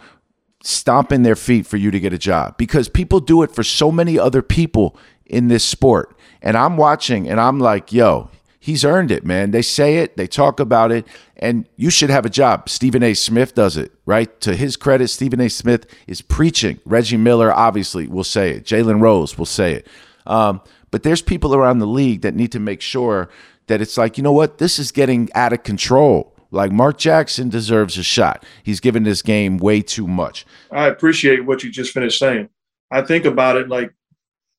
[0.64, 3.92] stomping their feet for you to get a job because people do it for so
[3.92, 6.18] many other people in this sport.
[6.42, 8.30] And I'm watching and I'm like, yo,
[8.66, 9.52] he's earned it, man.
[9.52, 11.06] They say it, they talk about it,
[11.38, 12.68] and you should have a job.
[12.68, 13.14] Stephen A.
[13.14, 14.42] Smith does it, right?
[14.42, 15.50] To his credit, Stephen A.
[15.50, 16.80] Smith is preaching.
[16.84, 18.66] Reggie Miller, obviously, will say it.
[18.66, 19.88] Jalen Rose will say it.
[20.26, 23.30] Um, but there's people around the league that need to make sure
[23.68, 26.36] that it's like, you know what, this is getting out of control.
[26.50, 28.44] Like Mark Jackson deserves a shot.
[28.64, 30.44] He's given this game way too much.
[30.72, 32.50] I appreciate what you just finished saying.
[32.90, 33.94] I think about it like,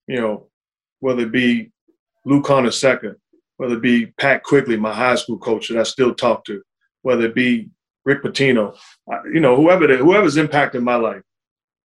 [0.06, 0.46] you know,
[1.00, 1.72] whether it be
[2.24, 3.16] Lou Carnesecca,
[3.56, 6.62] whether it be Pat Quigley, my high school coach that I still talk to,
[7.02, 7.70] whether it be
[8.04, 8.76] Rick Pitino,
[9.32, 11.22] you know, whoever whoever's impacted my life.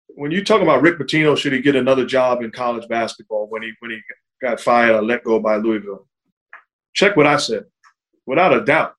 [0.09, 3.63] When you talk about Rick Pitino, should he get another job in college basketball when
[3.63, 4.01] he when he
[4.43, 6.07] got fired or let go by Louisville?
[6.95, 7.65] Check what I said.
[8.27, 8.95] Without a doubt.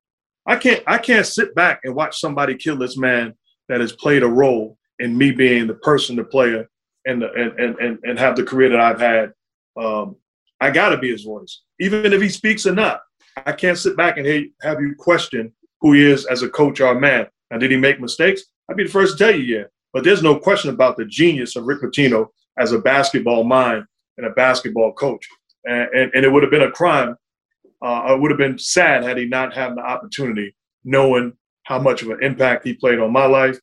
[0.45, 3.35] I can't I can't sit back and watch somebody kill this man
[3.69, 6.67] that has played a role in me being the person, the player,
[7.05, 9.33] and the, and, and and have the career that I've had.
[9.79, 10.15] Um,
[10.61, 13.01] I got to be his voice, even if he speaks or not.
[13.45, 14.27] I can't sit back and
[14.61, 15.51] have you question
[15.81, 17.27] who he is as a coach or a man.
[17.49, 18.43] And did he make mistakes?
[18.69, 19.63] I'd be the first to tell you, yeah.
[19.93, 23.85] But there's no question about the genius of Rick Pitino as a basketball mind
[24.17, 25.27] and a basketball coach.
[25.65, 27.15] And, and, and it would have been a crime.
[27.81, 31.33] Uh, it would have been sad had he not had the opportunity, knowing
[31.63, 33.59] how much of an impact he played on my life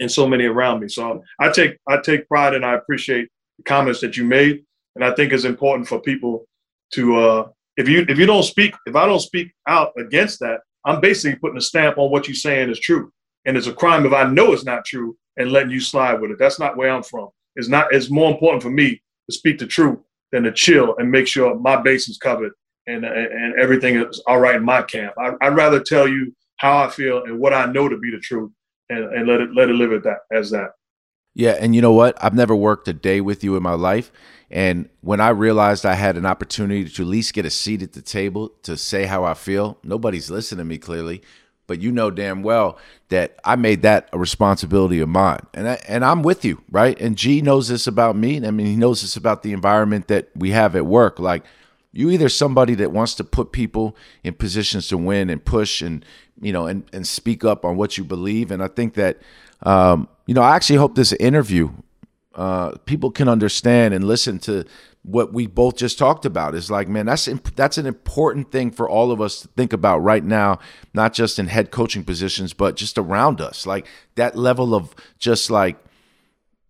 [0.00, 0.88] and so many around me.
[0.88, 3.28] So I take I take pride and I appreciate
[3.58, 4.64] the comments that you made.
[4.94, 6.46] And I think it's important for people
[6.94, 10.60] to uh, if you if you don't speak if I don't speak out against that,
[10.84, 13.12] I'm basically putting a stamp on what you're saying is true.
[13.46, 16.30] And it's a crime if I know it's not true and letting you slide with
[16.30, 16.38] it.
[16.38, 17.28] That's not where I'm from.
[17.56, 19.98] It's not it's more important for me to speak the truth
[20.32, 22.52] than to chill and make sure my base is covered
[22.86, 25.14] and and, everything is all right in my camp.
[25.18, 28.18] I, would rather tell you how I feel and what I know to be the
[28.18, 28.50] truth
[28.90, 30.70] and, and let it let it live at that as that.
[31.40, 32.22] Yeah, and you know what?
[32.22, 34.12] I've never worked a day with you in my life.
[34.50, 37.94] And when I realized I had an opportunity to at least get a seat at
[37.94, 41.22] the table to say how I feel, nobody's listening to me clearly,
[41.66, 42.76] but you know damn well
[43.08, 45.40] that I made that a responsibility of mine.
[45.54, 47.00] And I, and I'm with you, right?
[47.00, 48.46] And G knows this about me.
[48.46, 51.18] I mean, he knows this about the environment that we have at work.
[51.18, 51.44] Like
[51.90, 56.04] you either somebody that wants to put people in positions to win and push and
[56.38, 58.50] you know and and speak up on what you believe.
[58.50, 59.18] And I think that
[59.62, 61.70] um, you know, I actually hope this interview
[62.34, 64.64] uh, people can understand and listen to
[65.02, 66.54] what we both just talked about.
[66.54, 69.72] Is like man that's imp- that's an important thing for all of us to think
[69.72, 70.58] about right now
[70.94, 73.66] not just in head coaching positions but just around us.
[73.66, 75.76] Like that level of just like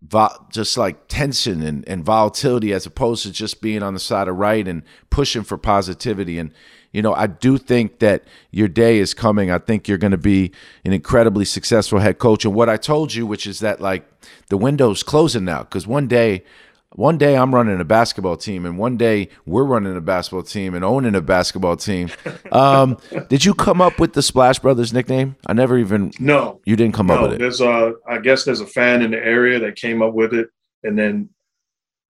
[0.01, 4.27] vo- just like tension and, and volatility as opposed to just being on the side
[4.27, 6.39] of right and pushing for positivity.
[6.39, 6.53] And
[6.91, 9.49] you know, I do think that your day is coming.
[9.49, 10.51] I think you're going to be
[10.83, 12.43] an incredibly successful head coach.
[12.43, 14.05] And what I told you, which is that like
[14.49, 16.43] the window's closing now, because one day,
[16.93, 20.73] one day I'm running a basketball team, and one day we're running a basketball team
[20.73, 22.09] and owning a basketball team.
[22.51, 22.97] Um,
[23.29, 25.37] did you come up with the Splash Brothers nickname?
[25.47, 26.11] I never even.
[26.19, 27.39] No, you didn't come no, up with it.
[27.39, 30.49] There's a, I guess there's a fan in the area that came up with it,
[30.83, 31.29] and then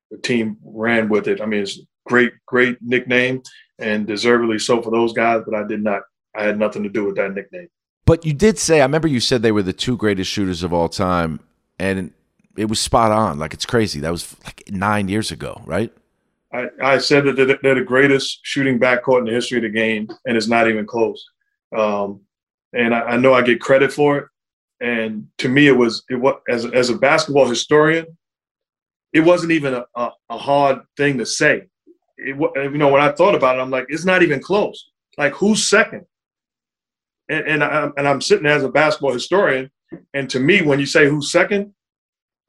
[0.10, 1.42] the team ran with it.
[1.42, 3.44] I mean, it's great, great nickname
[3.82, 6.04] and deservedly so for those guys, but I did not.
[6.36, 7.68] I had nothing to do with that nickname.
[8.06, 10.74] But you did say, I remember you said they were the two greatest shooters of
[10.74, 11.40] all time,
[11.78, 12.14] and
[12.58, 13.40] it was spot on.
[13.40, 14.00] Like it's crazy.
[14.00, 15.92] That was like nine years ago, right?
[16.54, 20.10] I, I said that they're the greatest shooting backcourt in the history of the game,
[20.26, 21.24] and it's not even close.
[21.76, 22.22] Um,
[22.74, 24.28] and I, I, know I get credit for it.
[24.82, 28.06] And to me, it was it was as as a basketball historian,
[29.14, 31.68] it wasn't even a, a, a hard thing to say
[32.22, 34.92] it, you know, when I thought about it, I'm like, it's not even close.
[35.18, 36.06] Like, who's second?
[37.30, 39.70] And and, I, and I'm sitting there as a basketball historian,
[40.14, 41.74] and to me, when you say who's second,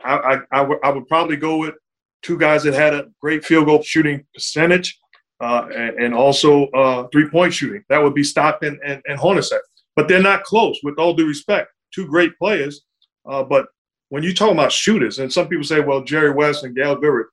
[0.05, 1.75] I I, I, w- I would probably go with
[2.23, 4.99] two guys that had a great field goal shooting percentage
[5.41, 7.83] uh, and, and, also uh, three point shooting.
[7.89, 9.59] That would be Stockton and, and Hornacek.
[9.97, 11.70] But they're not close, with all due respect.
[11.93, 12.83] Two great players.
[13.29, 13.66] Uh, but
[14.09, 17.27] when you talk about shooters, and some people say, well, Jerry West and Gail Goodrich,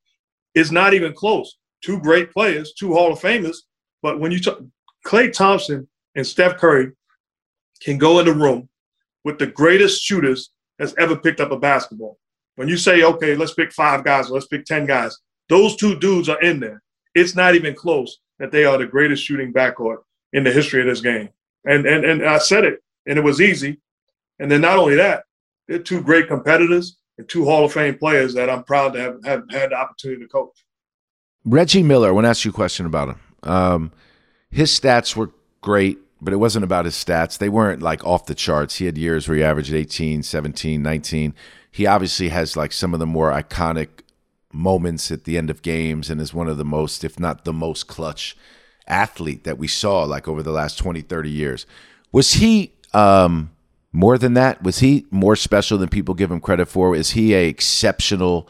[0.56, 1.58] it's not even close.
[1.84, 3.58] Two great players, two Hall of Famers.
[4.02, 4.60] But when you talk,
[5.06, 6.92] Klay Thompson and Steph Curry
[7.82, 8.70] can go in the room
[9.24, 12.18] with the greatest shooters that's ever picked up a basketball.
[12.56, 15.18] When you say, okay, let's pick five guys, let's pick 10 guys,
[15.48, 16.82] those two dudes are in there.
[17.16, 19.98] It's not even close that they are the greatest shooting backcourt
[20.34, 21.30] in the history of this game.
[21.66, 23.80] And and and I said it, and it was easy.
[24.40, 25.24] And then not only that,
[25.68, 29.26] they're two great competitors and two Hall of Fame players that I'm proud to have,
[29.26, 30.66] have had the opportunity to coach.
[31.50, 33.20] Reggie Miller, I want to ask you a question about him.
[33.42, 33.92] Um,
[34.52, 35.32] his stats were
[35.62, 37.40] great, but it wasn't about his stats.
[37.40, 38.76] They weren't like off the charts.
[38.76, 41.34] He had years where he averaged 18, 17, 19.
[41.72, 43.88] He obviously has like some of the more iconic
[44.54, 47.54] moments at the end of games and is one of the most, if not the
[47.54, 48.38] most clutch
[48.88, 51.66] athlete that we saw like over the last 20, 30 years.
[52.12, 53.50] Was he um,
[53.92, 54.62] more than that?
[54.62, 56.96] Was he more special than people give him credit for?
[56.96, 58.48] Is he a exceptional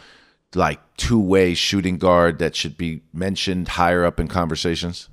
[0.53, 5.09] like two-way shooting guard that should be mentioned higher up in conversations?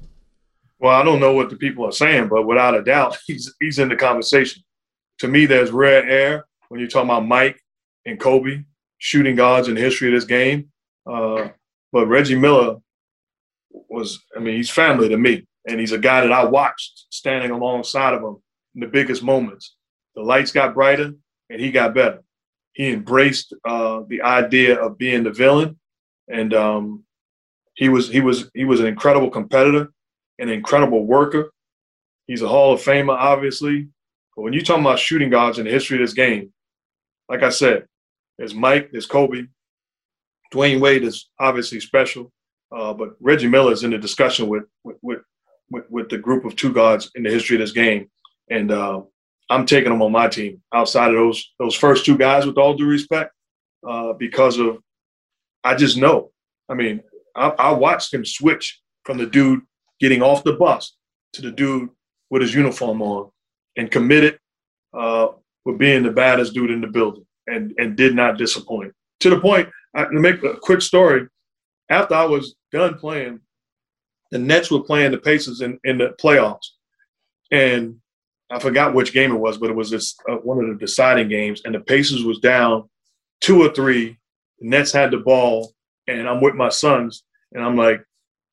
[0.79, 3.79] Well, I don't know what the people are saying, but without a doubt, he's he's
[3.79, 4.63] in the conversation.
[5.21, 7.59] To me, there's rare air when you're talking about Mike
[8.05, 8.65] and Kobe
[8.99, 10.71] shooting guards in the history of this game.
[11.07, 11.49] Uh,
[11.93, 12.77] but Reggie Miller
[13.89, 15.47] was, I mean, he's family to me.
[15.69, 18.37] And he's a guy that I watched standing alongside of him
[18.75, 19.77] in the biggest moments.
[20.15, 21.13] The lights got brighter
[21.51, 22.23] and he got better.
[22.77, 25.79] He embraced uh, the idea of being the villain.
[26.29, 27.05] And um,
[27.75, 29.89] he was he was he was an incredible competitor,
[30.39, 31.53] an incredible worker.
[32.27, 33.89] He's a Hall of Famer, obviously.
[34.35, 36.53] But when you talk about shooting guards in the history of this game,
[37.31, 37.87] like I said,
[38.37, 39.45] there's Mike, there's Kobe,
[40.53, 42.31] Dwyane Wade is obviously special,
[42.77, 45.21] uh, but Reggie Miller is in the discussion with, with
[45.71, 48.11] with, with the group of two guards in the history of this game,
[48.51, 49.01] and uh,
[49.49, 52.47] I'm taking them on my team outside of those those first two guys.
[52.47, 53.33] With all due respect,
[53.87, 54.79] uh, because of
[55.65, 56.31] I just know.
[56.69, 57.01] I mean,
[57.35, 59.63] I, I watched him switch from the dude
[60.01, 60.97] getting off the bus
[61.35, 61.89] to the dude
[62.31, 63.31] with his uniform on,
[63.77, 64.39] and committed
[64.93, 65.29] uh,
[65.65, 68.93] with being the baddest dude in the building, and and did not disappoint.
[69.21, 71.29] To the point I, to make a quick story,
[71.89, 73.41] after I was done playing,
[74.31, 76.67] the Nets were playing the Pacers in, in the playoffs.
[77.51, 77.97] And
[78.51, 81.29] I forgot which game it was, but it was this, uh, one of the deciding
[81.29, 81.63] games.
[81.65, 82.89] And the Pacers was down
[83.41, 84.19] two or three.
[84.61, 85.73] The Nets had the ball,
[86.07, 88.03] and I'm with my sons, and I'm like,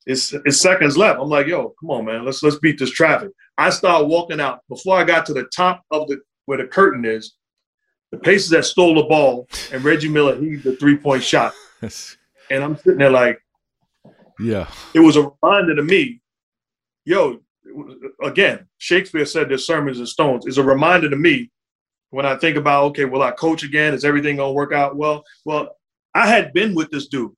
[0.05, 1.19] it's, it's seconds left.
[1.19, 3.29] I'm like, yo, come on, man, let's let's beat this traffic.
[3.57, 7.05] I start walking out before I got to the top of the where the curtain
[7.05, 7.35] is
[8.13, 11.51] the Pacers that stole the ball, and Reggie Miller heaved the three point shot.
[11.81, 13.39] and I'm sitting there like,
[14.39, 14.69] yeah.
[14.93, 16.21] It was a reminder to me,
[17.05, 17.39] yo,
[18.23, 20.45] again, Shakespeare said there's sermons and stones.
[20.45, 21.49] It's a reminder to me
[22.09, 23.93] when I think about, okay, will I coach again?
[23.93, 25.23] Is everything gonna work out well?
[25.45, 25.75] Well,
[26.13, 27.31] I had been with this dude.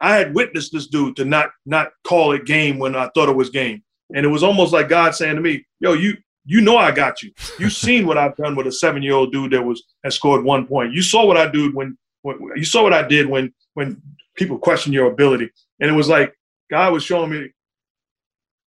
[0.00, 3.36] I had witnessed this dude to not not call it game when I thought it
[3.36, 3.82] was game.
[4.14, 7.22] And it was almost like God saying to me, yo, you you know I got
[7.22, 7.32] you.
[7.58, 10.44] You've seen what I've done with a seven year old dude that was has scored
[10.44, 10.94] one point.
[10.94, 14.00] You saw what I did when, when you saw what I did when when
[14.34, 15.50] people question your ability,
[15.80, 16.34] and it was like
[16.70, 17.50] God was showing me.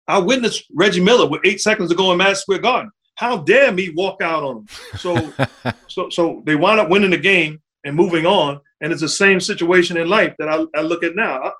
[0.07, 2.91] I witnessed Reggie Miller with eight seconds to go in Madison Square Garden.
[3.15, 4.67] How dare me walk out on him?
[4.97, 5.33] So,
[5.87, 8.61] so, so they wound up winning the game and moving on.
[8.81, 11.41] And it's the same situation in life that I, I look at now.
[11.41, 11.51] I,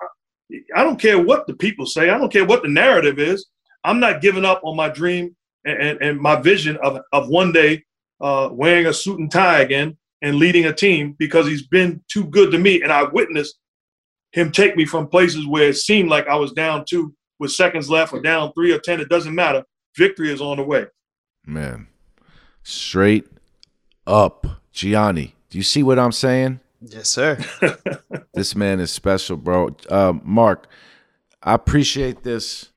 [0.75, 2.09] I don't care what the people say.
[2.09, 3.47] I don't care what the narrative is.
[3.83, 5.35] I'm not giving up on my dream
[5.65, 7.83] and, and my vision of, of one day
[8.21, 12.25] uh, wearing a suit and tie again and leading a team because he's been too
[12.25, 12.81] good to me.
[12.81, 13.57] And I witnessed
[14.31, 17.89] him take me from places where it seemed like I was down two with seconds
[17.89, 18.99] left or down three or 10.
[18.99, 19.63] It doesn't matter.
[19.95, 20.85] Victory is on the way.
[21.45, 21.87] Man,
[22.63, 23.27] straight
[24.05, 24.45] up.
[24.71, 26.59] Gianni, do you see what I'm saying?
[26.81, 27.39] Yes, sir.
[28.33, 29.75] this man is special, bro.
[29.89, 30.67] Uh, Mark,
[31.41, 32.69] I appreciate this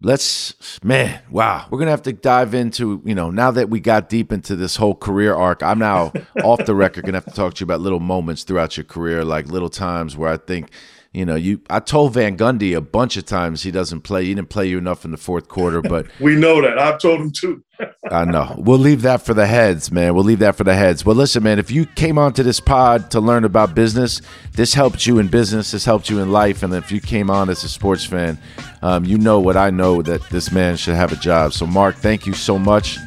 [0.00, 4.08] let's man wow we're gonna have to dive into you know now that we got
[4.08, 6.12] deep into this whole career arc i'm now
[6.44, 9.24] off the record gonna have to talk to you about little moments throughout your career
[9.24, 10.70] like little times where i think
[11.12, 14.24] you know, you I told Van Gundy a bunch of times he doesn't play.
[14.26, 16.78] He didn't play you enough in the fourth quarter, but we know that.
[16.78, 17.64] I've told him too.
[18.10, 18.54] I know.
[18.58, 20.14] We'll leave that for the heads, man.
[20.14, 21.04] We'll leave that for the heads.
[21.04, 24.20] Well, listen, man, if you came onto this pod to learn about business,
[24.52, 27.48] this helped you in business, this helped you in life, and if you came on
[27.48, 28.38] as a sports fan,
[28.82, 31.52] um, you know what I know that this man should have a job.
[31.52, 32.98] So, Mark, thank you so much.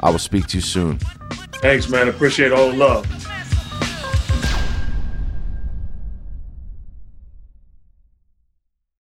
[0.00, 0.98] I will speak to you soon.
[1.62, 2.08] Thanks, man.
[2.08, 3.25] Appreciate all the love.